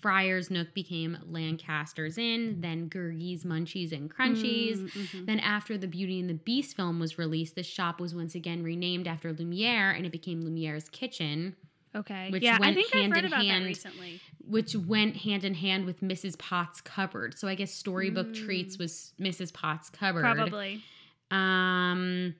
[0.00, 4.78] Friar's Nook became Lancaster's Inn, then Gurgi's, Munchies, and Crunchies.
[4.78, 5.26] Mm, mhm.
[5.26, 8.64] Then, after the Beauty and the Beast film was released, the shop was once again
[8.64, 11.54] renamed after Lumiere and it became Lumiere's Kitchen,
[11.94, 12.30] Okay.
[12.30, 14.20] which yeah, I went think I've hand read in about hand that recently.
[14.52, 16.38] Which went hand in hand with Mrs.
[16.38, 17.36] Potts' cupboard.
[17.38, 18.44] So, I guess Storybook Mm.
[18.44, 19.52] Treats was Mrs.
[19.52, 20.20] Potts' cupboard.
[20.22, 20.82] Probably.
[21.30, 22.34] Um,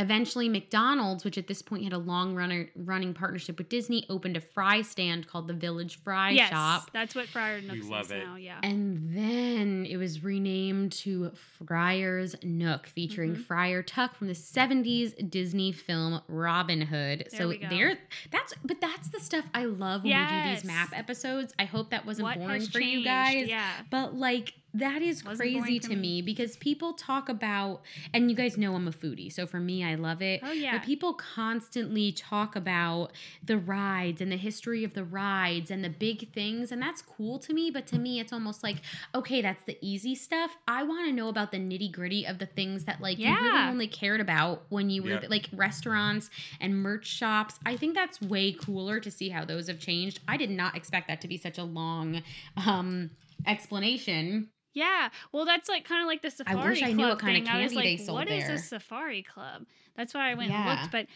[0.00, 4.36] eventually, McDonald's, which at this point had a long runner, running partnership with Disney, opened
[4.36, 6.90] a fry stand called the Village Fry yes, Shop.
[6.92, 8.24] that's what Friar Nooks love is it.
[8.24, 8.36] now.
[8.36, 8.58] Yeah.
[8.62, 11.32] And then it was renamed to
[11.66, 13.44] Friar's Nook, featuring Mhm.
[13.44, 17.26] Friar Tuck from the 70s Disney film Robin Hood.
[17.30, 17.98] There so there
[18.30, 21.52] that's but that's the stuff I love when we do these map episodes.
[21.58, 23.48] I hope that wasn't what boring has for you guys.
[23.48, 23.68] Yeah.
[23.90, 25.96] But like that is crazy boring to me.
[25.96, 27.82] me because people talk about
[28.14, 29.32] and you guys know I'm a foodie.
[29.32, 30.40] So for me I love it.
[30.44, 30.78] Oh yeah.
[30.78, 35.88] But people constantly talk about the rides and the history of the rides and the
[35.90, 37.70] big things, and that's cool to me.
[37.70, 38.76] But to me, it's almost like,
[39.14, 40.56] okay, that's the easy stuff.
[40.68, 43.68] I want to know about the nitty gritty of the things that like you really
[43.68, 45.24] only cared about when you were Yep.
[45.30, 46.30] like restaurants
[46.60, 47.58] and merch shops.
[47.66, 50.20] I think that's way cooler to see how those have changed.
[50.28, 52.22] I did not expect that to be such a long
[52.66, 53.10] um
[53.46, 54.48] explanation.
[54.72, 56.70] Yeah, well, that's like kind of like the safari.
[56.70, 57.48] wish I knew club what kind of thing.
[57.48, 60.34] I was candy they like, sold "What is there." a safari club?" That's why I
[60.34, 60.90] went and looked.
[60.90, 61.06] But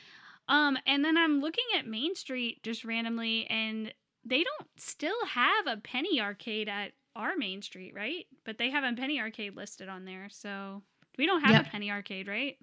[0.49, 5.67] Um, and then I'm looking at Main Street just randomly, and they don't still have
[5.67, 8.27] a penny arcade at our Main Street, right?
[8.45, 10.85] But they have a penny arcade listed on there, so
[11.19, 11.63] we don't have Yep.
[11.63, 12.59] a penny arcade, right?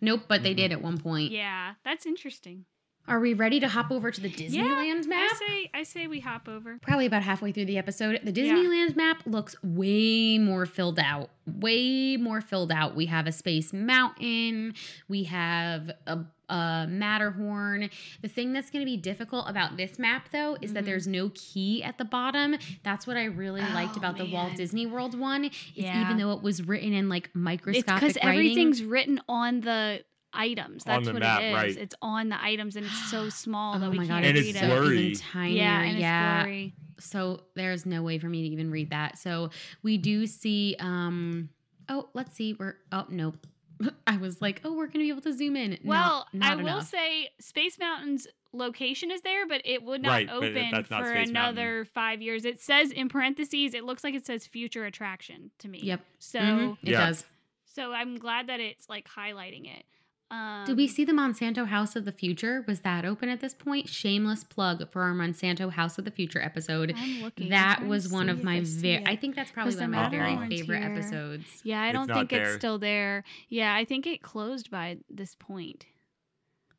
[0.00, 0.54] Nope, but they Mhm.
[0.54, 1.34] did at one point.
[1.34, 2.66] Yeah, that's interesting.
[3.08, 5.30] Are we ready to hop over to the Disneyland map?
[5.32, 6.78] I say, I say we hop over.
[6.82, 8.20] Probably about halfway through the episode.
[8.22, 8.52] The Yeah.
[8.54, 11.30] Disneyland map looks way more filled out.
[11.46, 12.94] Way more filled out.
[12.94, 14.74] We have a Space Mountain.
[15.08, 16.18] We have a,
[16.50, 17.88] a Matterhorn.
[18.20, 20.86] The thing that's going to be difficult about this map, though, is that Mhm.
[20.86, 22.56] there's no key at the bottom.
[22.82, 24.54] That's what I really liked Oh, about the Walt.
[24.56, 25.50] Disney World one.
[25.74, 26.02] Yeah.
[26.02, 30.84] even though it was written in like It's microscopic because everything's written on the items.
[30.86, 31.54] On That's the what map, it is.
[31.54, 31.76] right.
[31.76, 34.50] It's on the items, and it's so small Oh that we can't And it's read
[34.56, 34.68] it's so it.
[34.80, 34.98] blurry.
[34.98, 35.56] even tinier.
[35.56, 36.38] Yeah, and yeah.
[36.40, 36.74] it's blurry.
[36.98, 39.18] so there's no way for me to even read that.
[39.18, 39.50] So
[39.82, 41.48] we do see um
[41.88, 42.54] oh, let's see.
[42.58, 43.46] We're oh nope.
[44.08, 46.52] I was like, "Oh, we're going to be able to zoom in." Well, not, not
[46.52, 46.88] I will enough.
[46.88, 51.28] say Space Mountain's location is there, but it would not Right, open not for Space
[51.28, 52.44] another five years.
[52.44, 55.78] It says in parentheses, it looks like it says future attraction to me.
[55.84, 56.00] Yep.
[56.18, 57.06] So, Mhm, It Yeah.
[57.06, 57.24] does.
[57.66, 59.84] so I'm glad that it's like highlighting it.
[60.30, 62.62] Um, Did we see the Monsanto House of the Future?
[62.66, 63.88] Was that open at this point?
[63.88, 66.92] Shameless plug for our Monsanto House of the Future episode.
[66.96, 67.46] I'm looking.
[67.46, 69.06] I'm That was one of my very.
[69.06, 70.92] I think that's probably one of my very favorite here.
[70.92, 71.46] episodes.
[71.64, 72.42] Yeah, I It's don't not think there.
[72.44, 73.24] it's still there.
[73.48, 75.86] Yeah, I think it closed by this point.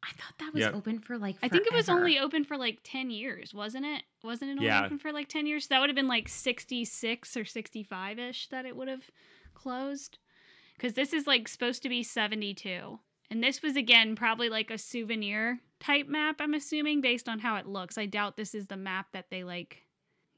[0.03, 0.75] I thought that was Yep.
[0.75, 4.03] open for like I think it was only open for like 10 years, wasn't it?
[4.23, 4.85] Wasn't it only Yeah.
[4.85, 5.67] open for like 10 years?
[5.67, 9.09] That would have been like 66 or 65 ish that it would have
[9.55, 10.19] closed.
[10.75, 12.99] Because this is like supposed to be 72.
[13.31, 17.55] And this was again probably like a souvenir type map, I'm assuming, based on how
[17.57, 17.97] it looks.
[17.97, 19.83] I doubt this is the map that they like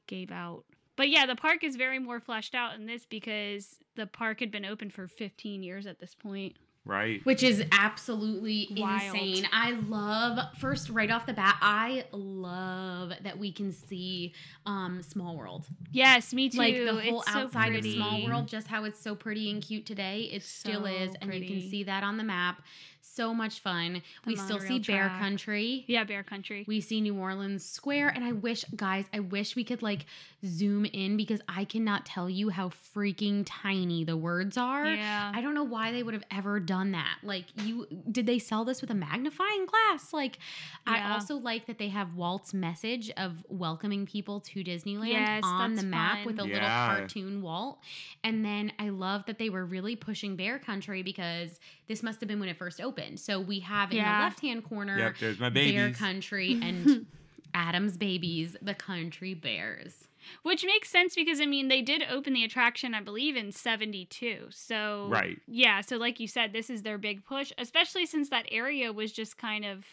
[0.06, 0.64] gave out.
[0.96, 4.50] But yeah, the park is very more fleshed out in this because the park had
[4.50, 6.56] been open for 15 years at this point.
[6.84, 7.24] Right.
[7.24, 9.14] which is absolutely Wild.
[9.14, 9.48] insane.
[9.52, 14.32] I love first right off the bat, I love that we can see
[14.66, 15.66] um Small World.
[15.92, 16.58] Yes, me too.
[16.58, 17.84] Like the whole It's so outside of.
[17.84, 20.30] Small World, just how it's so pretty and cute today.
[20.32, 22.62] It still So is, and you can see that on the map.
[23.00, 24.00] So much fun.
[24.26, 25.20] we still see monorail Bear track.
[25.20, 25.84] Country.
[25.88, 26.64] Yeah, Bear Country.
[26.66, 30.06] We see New Orleans Square, and I wish, guys, I wish we could like
[30.44, 34.86] zoom in because I cannot tell you how freaking tiny the words are.
[34.86, 35.30] yeah.
[35.34, 37.18] I don't know why they would have ever done that.
[37.22, 40.12] Like, you did they sell this with a magnifying glass?
[40.12, 40.38] Like,
[40.86, 45.74] I also like that they have Walt's message of welcoming people to Disneyland Yes, on
[45.74, 46.26] the map fun.
[46.26, 47.78] with a little cartoon Walt.
[48.24, 52.28] And then I love that they were really pushing Bear Country because this must have
[52.28, 53.20] been when it first opened.
[53.20, 55.90] So we have in the left hand corner Yep, there's my Bear.
[55.92, 57.06] Country and
[57.54, 60.08] Adam's babies, the country bears.
[60.42, 64.46] Which makes sense because I mean they did open the attraction I believe in 72.
[64.50, 65.38] So Right.
[65.46, 69.12] Yeah, so like you said this is their big push, especially since that area was
[69.12, 69.84] just kind of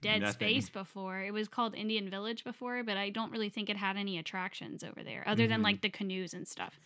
[0.00, 0.32] dead Nothing.
[0.48, 1.20] space before.
[1.22, 4.82] It was called Indian Village before, but I don't really think it had any attractions
[4.82, 5.64] over there other than Mhm.
[5.64, 6.80] like the canoes and stuff.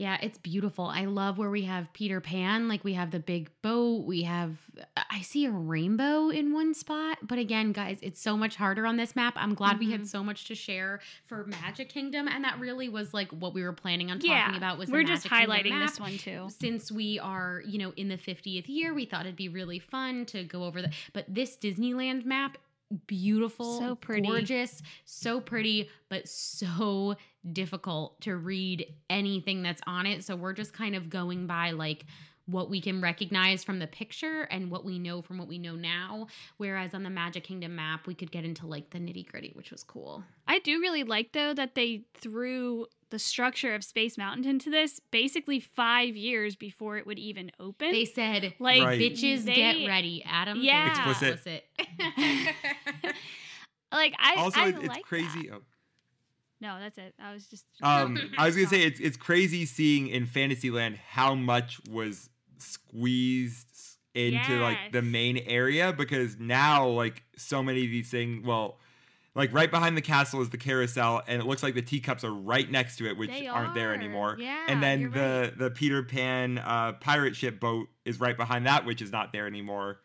[0.00, 0.86] Yeah, it's beautiful.
[0.86, 4.56] I love where we have Peter Pan, like we have the big boat, we have
[5.10, 8.96] I see a rainbow in one spot, but again, guys, it's so much harder on
[8.96, 9.34] this map.
[9.36, 10.06] I'm glad we had Mhm.
[10.06, 13.74] so much to share for Magic Kingdom and that really was like what we were
[13.74, 16.46] planning on talking Yeah, about was We're just Magic highlighting this one too.
[16.48, 20.24] Since we are, you know, in the 50th year, we thought it'd be really fun
[20.26, 22.56] to go over the but this Disneyland map
[23.06, 24.26] beautiful, So pretty.
[24.26, 27.16] gorgeous, so pretty, but so
[27.52, 30.24] difficult to read anything that's on it.
[30.24, 32.04] So we're just kind of going by like
[32.46, 35.76] what we can recognize from the picture and what we know from what we know
[35.76, 36.26] now.
[36.56, 39.70] Whereas on the Magic Kingdom map, we could get into like the nitty gritty, which
[39.70, 40.24] was cool.
[40.48, 45.00] I do really like though that they threw the structure of Space Mountain into this
[45.10, 47.90] basically 5 years before it would even open.
[47.92, 49.00] They said, like Right.
[49.00, 50.22] bitches they- get ready.
[50.24, 50.88] Adam, Yeah.
[51.08, 51.64] Explicit.
[53.92, 55.48] like I also, I it's, it's like crazy.
[55.48, 55.56] that.
[55.56, 55.62] Oh.
[56.60, 57.14] No, that's it.
[57.18, 61.34] I was just Um, I was gonna say it's it's crazy seeing in Fantasyland how
[61.34, 63.66] much was squeezed
[64.14, 68.44] into like the main area because now like so many of these things.
[68.44, 68.78] Well,
[69.34, 72.34] like right behind the castle is the carousel, and it looks like the teacups are
[72.34, 74.36] right next to it, which They aren't there anymore.
[74.38, 75.58] Yeah, and then the right.
[75.58, 79.46] the Peter Pan uh, pirate ship boat is right behind that, which is not there
[79.46, 80.00] anymore.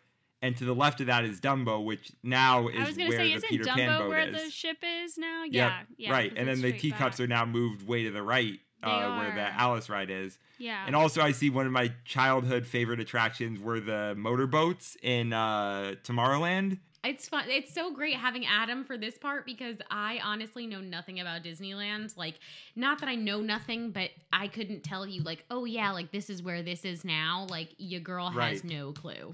[0.46, 3.18] And to the left of that is Dumbo, which now is I was gonna where
[3.18, 4.44] say, the isn't Peter Pan Dumbo boat where is.
[4.44, 5.44] the ship is now?
[5.44, 6.12] Yep, Yeah, yeah.
[6.12, 7.20] right, and then the teacups back.
[7.20, 9.42] are now moved way to the right, uh, where the.
[9.60, 10.38] Alice ride is.
[10.60, 10.84] Yeah.
[10.86, 15.96] And also, I see one of my childhood favorite attractions were the motorboats in uh,
[16.04, 16.78] Tomorrowland.
[17.04, 17.46] It's fun.
[17.50, 22.16] It's so great having Adam for this part because I honestly know nothing about Disneyland.
[22.18, 22.36] Like,
[22.76, 26.30] not that I know nothing, but I couldn't tell you, like, oh yeah, like this
[26.30, 27.46] is where this is now.
[27.50, 28.64] Like, your girl has Right.
[28.64, 29.34] no clue.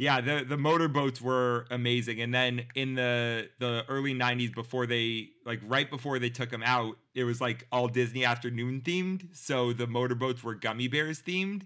[0.00, 5.30] Yeah, the the motorboats were amazing, and then in the the early '90s, before they
[5.44, 9.26] like right before they took them out, it was like all Disney afternoon themed.
[9.36, 11.62] So the motorboats were Gummi Bears themed,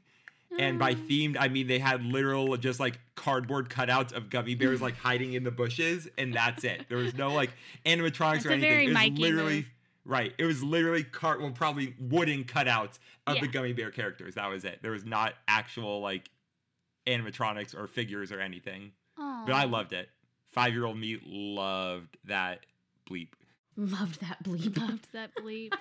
[0.58, 1.06] and by Mm.
[1.08, 5.34] themed I mean they had literal just like cardboard cutouts of Gummi Bears like hiding
[5.34, 6.86] in the bushes, and that's it.
[6.88, 7.50] There was no like
[7.84, 8.70] animatronics That's or anything.
[8.70, 9.70] very it was Mikey literally move.
[10.06, 10.32] right.
[10.38, 14.36] It was literally car well probably wooden cutouts of the Gummi Bear characters.
[14.36, 14.78] That was it.
[14.80, 16.30] There was not actual like
[17.06, 18.92] animatronics or figures or anything.
[19.46, 20.08] But I loved it.
[20.50, 22.60] Five year old me loved that
[23.10, 23.28] bleep.
[23.76, 24.78] Loved that bleep.
[24.78, 25.72] Loved that bleep.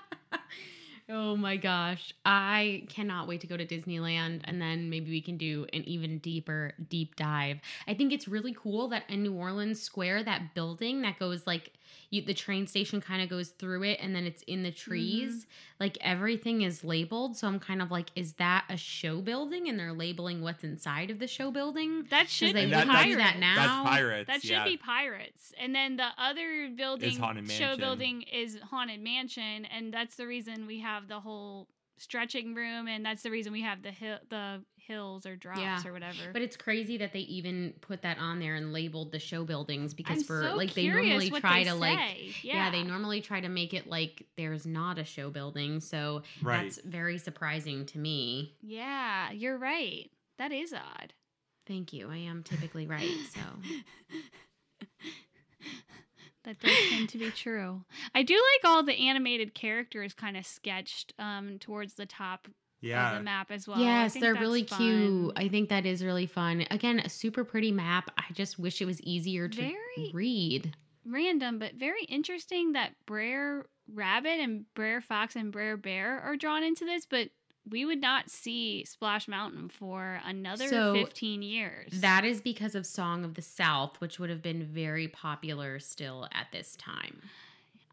[1.09, 2.13] oh my gosh.
[2.25, 6.19] I cannot wait to go to Disneyland and then maybe we can do an even
[6.19, 7.59] deeper deep dive.
[7.87, 11.73] I think it's really cool that in New Orleans Square, that building that goes like
[12.09, 15.31] you, the train station kind of goes through it and then it's in the trees.
[15.31, 15.47] Mm-hmm.
[15.79, 17.37] Like everything is labeled.
[17.37, 19.67] So I'm kind of like, is that a show building?
[19.69, 22.05] And they're labeling what's inside of the show building?
[22.09, 23.09] That should they be that- pirates.
[23.09, 23.55] do that now?
[23.55, 24.27] That's pirates.
[24.27, 24.63] That should yeah.
[24.63, 25.53] be pirates.
[25.59, 30.65] And then the other building, Haunted show building, is Haunted Mansion, and that's the reason
[30.67, 31.67] we have the whole
[31.97, 34.61] stretching room, and that's the reason we have the hill, the
[34.91, 35.81] hills or drops Yeah.
[35.85, 36.31] or whatever.
[36.33, 39.93] But it's crazy that they even put that on there and labeled the show buildings
[39.93, 42.31] because I'm for so like they normally what try they to like say.
[42.43, 42.69] yeah.
[42.71, 45.79] they normally try to make it like there's not a show building.
[45.79, 46.63] So Right.
[46.63, 48.55] that's very surprising to me.
[48.61, 50.09] Yeah, you're right.
[50.37, 51.13] That is odd.
[51.67, 52.09] Thank you.
[52.11, 53.07] I am typically right.
[53.33, 53.39] So
[56.43, 57.83] That does tend to be true.
[58.15, 62.53] I do like all the animated characters kind of sketched um, towards the top of
[62.81, 63.15] Yeah.
[63.15, 63.79] the map as well.
[63.79, 64.77] Yes, they're really fun.
[64.79, 65.33] cute.
[65.35, 66.65] I think that is really fun.
[66.71, 68.11] Again, a super pretty map.
[68.17, 70.75] I just wish it was easier to Very- read.
[71.05, 76.63] Random, but very interesting that Brer Rabbit and Brer Fox and Brer Bear are drawn
[76.63, 77.29] into this, but
[77.69, 81.91] we would not see Splash Mountain for another So, 15 years.
[82.01, 86.27] That is because of Song of the South, which would have been very popular still
[86.31, 87.21] at this time.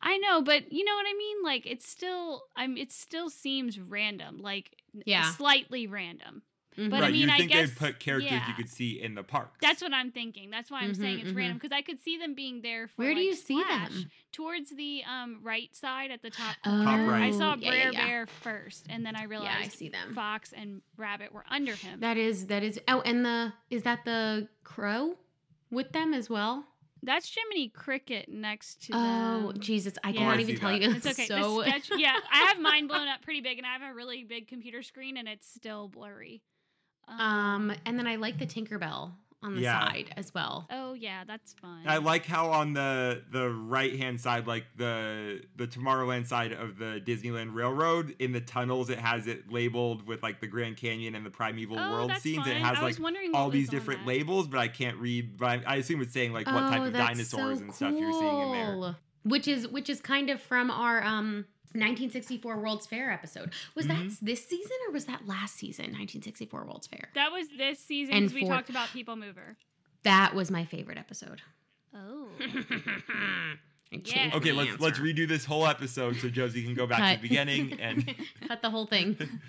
[0.03, 1.37] I know, but you know what I mean?
[1.43, 4.77] Like it's still I'm it still seems random, like
[5.07, 5.33] Yeah.
[5.33, 6.43] slightly random.
[6.77, 6.91] Mhm.
[6.91, 8.47] But I mean, you I guess- they'd put characters yeah.
[8.49, 9.55] you could see in the park.
[9.61, 10.49] That's what I'm thinking.
[10.51, 11.37] That's why I'm saying Mhm, it's mhm.
[11.37, 13.89] random because I could see them being there for Where do like, you see Splash.
[13.91, 14.11] them?
[14.31, 17.11] Towards the um right side at the top Oh, corner.
[17.11, 17.23] right.
[17.25, 18.07] I saw yeah, Brer yeah, yeah.
[18.07, 20.15] Bear first, and then I Yeah, realized I see them.
[20.15, 21.99] Fox and Rabbit were under him.
[21.99, 25.19] That is that is oh and the is that the crow
[25.71, 26.65] with them as well?
[27.03, 29.61] That's Jiminy Cricket next to Oh them.
[29.61, 30.21] Jesus, I Yeah.
[30.21, 30.83] cannot I even see tell that.
[30.83, 30.95] you.
[30.97, 31.27] It's okay.
[31.27, 33.95] So The sketch, yeah, I have mine blown up pretty big, and I have a
[33.95, 36.43] really big computer screen, and it's still blurry.
[37.09, 39.13] um and then I like the Tinkerbell
[39.43, 39.79] on the Yeah.
[39.87, 40.67] side as well.
[40.71, 41.83] oh yeah, that's fun.
[41.87, 46.79] I like how on the the right hand side, like the the Tomorrowland side of
[46.79, 51.15] the Disneyland Railroad, in the tunnels, it has it labeled with like the Grand Canyon
[51.15, 52.39] and the Primeval oh, World scenes.
[52.45, 52.49] Fun.
[52.51, 54.09] It has like was wondering what all these different that.
[54.09, 55.37] labels, but I can't read.
[55.37, 57.95] But I, I assume it's saying like what type Oh, of dinosaurs so and stuff
[57.97, 58.97] you're seeing in there.
[59.25, 61.45] Which is which is kind of from our um
[61.75, 63.53] 1964 World's Fair episode.
[63.75, 64.11] Was Mhm.
[64.11, 65.87] that this season or was that last season?
[65.87, 67.11] 1964 World's Fair.
[67.15, 69.57] That was this season And 'cause we for- talked about People Mover.
[70.03, 71.43] That was my favorite episode.
[71.95, 72.29] Oh.
[72.41, 73.57] I
[74.05, 74.31] Yeah.
[74.35, 77.81] Okay, let's let's redo this whole episode so Josie can go back to the beginning
[77.81, 78.05] and
[78.47, 79.17] cut the whole thing.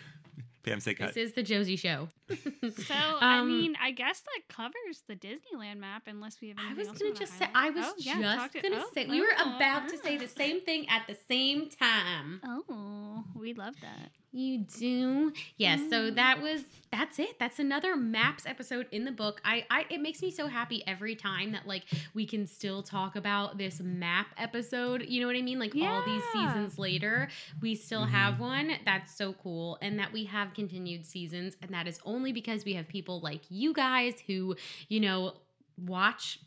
[0.64, 1.14] Pam say cut.
[1.14, 2.10] This is the Josie Show.
[2.86, 6.74] So I Um, mean, I guess that covers the Disneyland map, unless we have I
[6.74, 7.47] was else gonna just say.
[7.55, 9.05] I was Oh, yeah, just to- gonna oh, say.
[9.07, 10.38] We were oh, about to say the ah.
[10.38, 12.41] same thing at the same time.
[12.43, 14.12] Oh, we love that.
[14.32, 15.80] You do, yes.
[15.89, 16.15] So Mm.
[16.15, 17.39] that was that's it.
[17.39, 19.41] That's another maps episode in the book.
[19.43, 23.15] I, I it makes me so happy every time that like we can still talk
[23.15, 25.03] about this map episode.
[25.07, 25.57] You know what I mean?
[25.59, 27.27] Like all these seasons later,
[27.61, 28.09] we still Mhm.
[28.11, 28.71] have one.
[28.86, 32.73] That's so cool, and that we have continued seasons, and that is only because we
[32.75, 34.55] have people like you guys who
[34.89, 35.34] you know
[35.77, 36.39] watch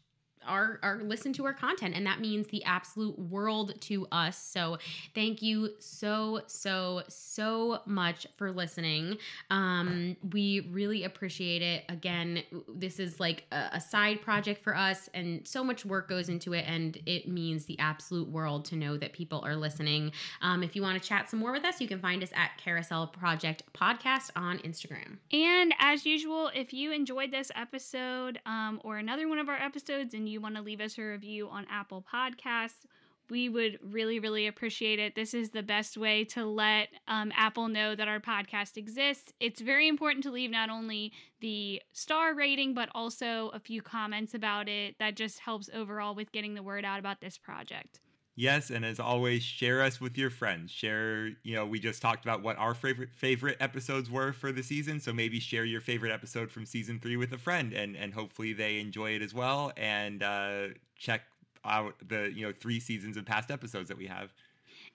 [0.47, 4.37] our, our listen to our content and that means the absolute world to us.
[4.37, 4.79] So
[5.15, 9.19] thank you so so so much for listening.
[9.51, 11.85] Um we really appreciate it.
[11.89, 16.29] Again this is like a, a side project for us and so much work goes
[16.29, 20.13] into it and it means the absolute world to know that people are listening.
[20.41, 22.51] Um if you want to chat some more with us you can find us at
[22.59, 25.19] carousel project podcast on instagram.
[25.33, 30.15] And as usual, if you enjoyed this episode um, or another one of our episodes
[30.15, 32.87] and you want to leave us a review on Apple Podcasts,
[33.31, 35.15] we would really, really appreciate it.
[35.15, 39.33] This is the best way to let um, Apple know that our podcast exists.
[39.41, 44.35] It's very important to leave not only the star rating, but also a few comments
[44.35, 44.97] about it.
[44.99, 48.01] That just helps overall with getting the word out about this project.
[48.35, 50.71] Yes, and as always, share us with your friends.
[50.71, 54.63] Share, you know, we just talked about what our favorite favorite episodes were for the
[54.63, 58.15] season, so maybe share your favorite episode from season three with a friend, and and
[58.15, 59.71] hopefully they enjoy it as well.
[59.77, 61.23] And uh, check
[61.65, 64.33] out the you know three seasons of past episodes that we have.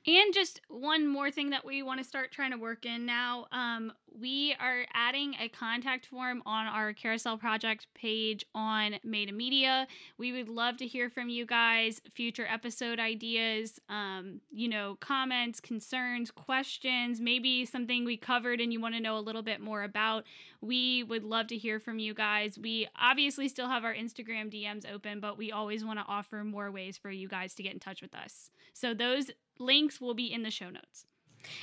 [0.07, 3.47] And just one more thing that we want to start trying to work in now.
[3.51, 9.85] Um, we are adding a contact form on our Carousel Project page on Meta Media.
[10.17, 15.59] We would love to hear from you guys, future episode ideas, um, you know, comments,
[15.59, 19.83] concerns, questions, maybe something we covered and you want to know a little bit more
[19.83, 20.23] about.
[20.61, 22.57] We would love to hear from you guys.
[22.57, 26.71] We obviously still have our Instagram DMs open, but we always want to offer more
[26.71, 28.51] ways for you guys to get in touch with us.
[28.73, 31.05] So those links will be in the show notes.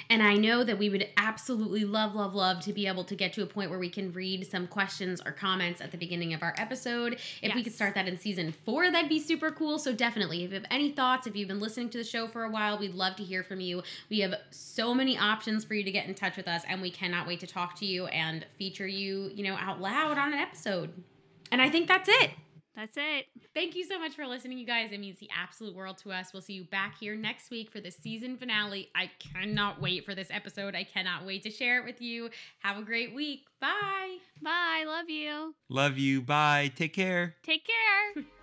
[0.08, 3.32] And I know that we would absolutely love, love, love to be able to get
[3.34, 6.42] to a point where we can read some questions or comments at the beginning of
[6.42, 7.14] our episode.
[7.14, 7.54] If yes.
[7.54, 9.78] we could start that in season four, that'd be super cool.
[9.78, 12.44] So definitely, if you have any thoughts, if you've been listening to the show for
[12.44, 13.82] a while, we'd love to hear from you.
[14.10, 16.90] We have so many options for you to get in touch with us, and we
[16.90, 20.38] cannot wait to talk to you and feature you, you know, out loud on an
[20.38, 20.92] episode.
[21.52, 22.30] And I think that's it.
[22.76, 23.26] That's it.
[23.54, 24.90] Thank you so much for listening, you guys.
[24.90, 26.32] It means the absolute world to us.
[26.32, 28.90] We'll see you back here next week for the season finale.
[28.96, 30.74] I cannot wait for this episode.
[30.74, 32.30] I cannot wait to share it with you.
[32.60, 33.42] Have a great week.
[33.60, 34.16] Bye.
[34.42, 34.84] Bye.
[34.86, 35.54] Love you.
[35.68, 36.20] Love you.
[36.20, 36.72] Bye.
[36.74, 37.36] Take care.
[37.44, 38.24] Take care.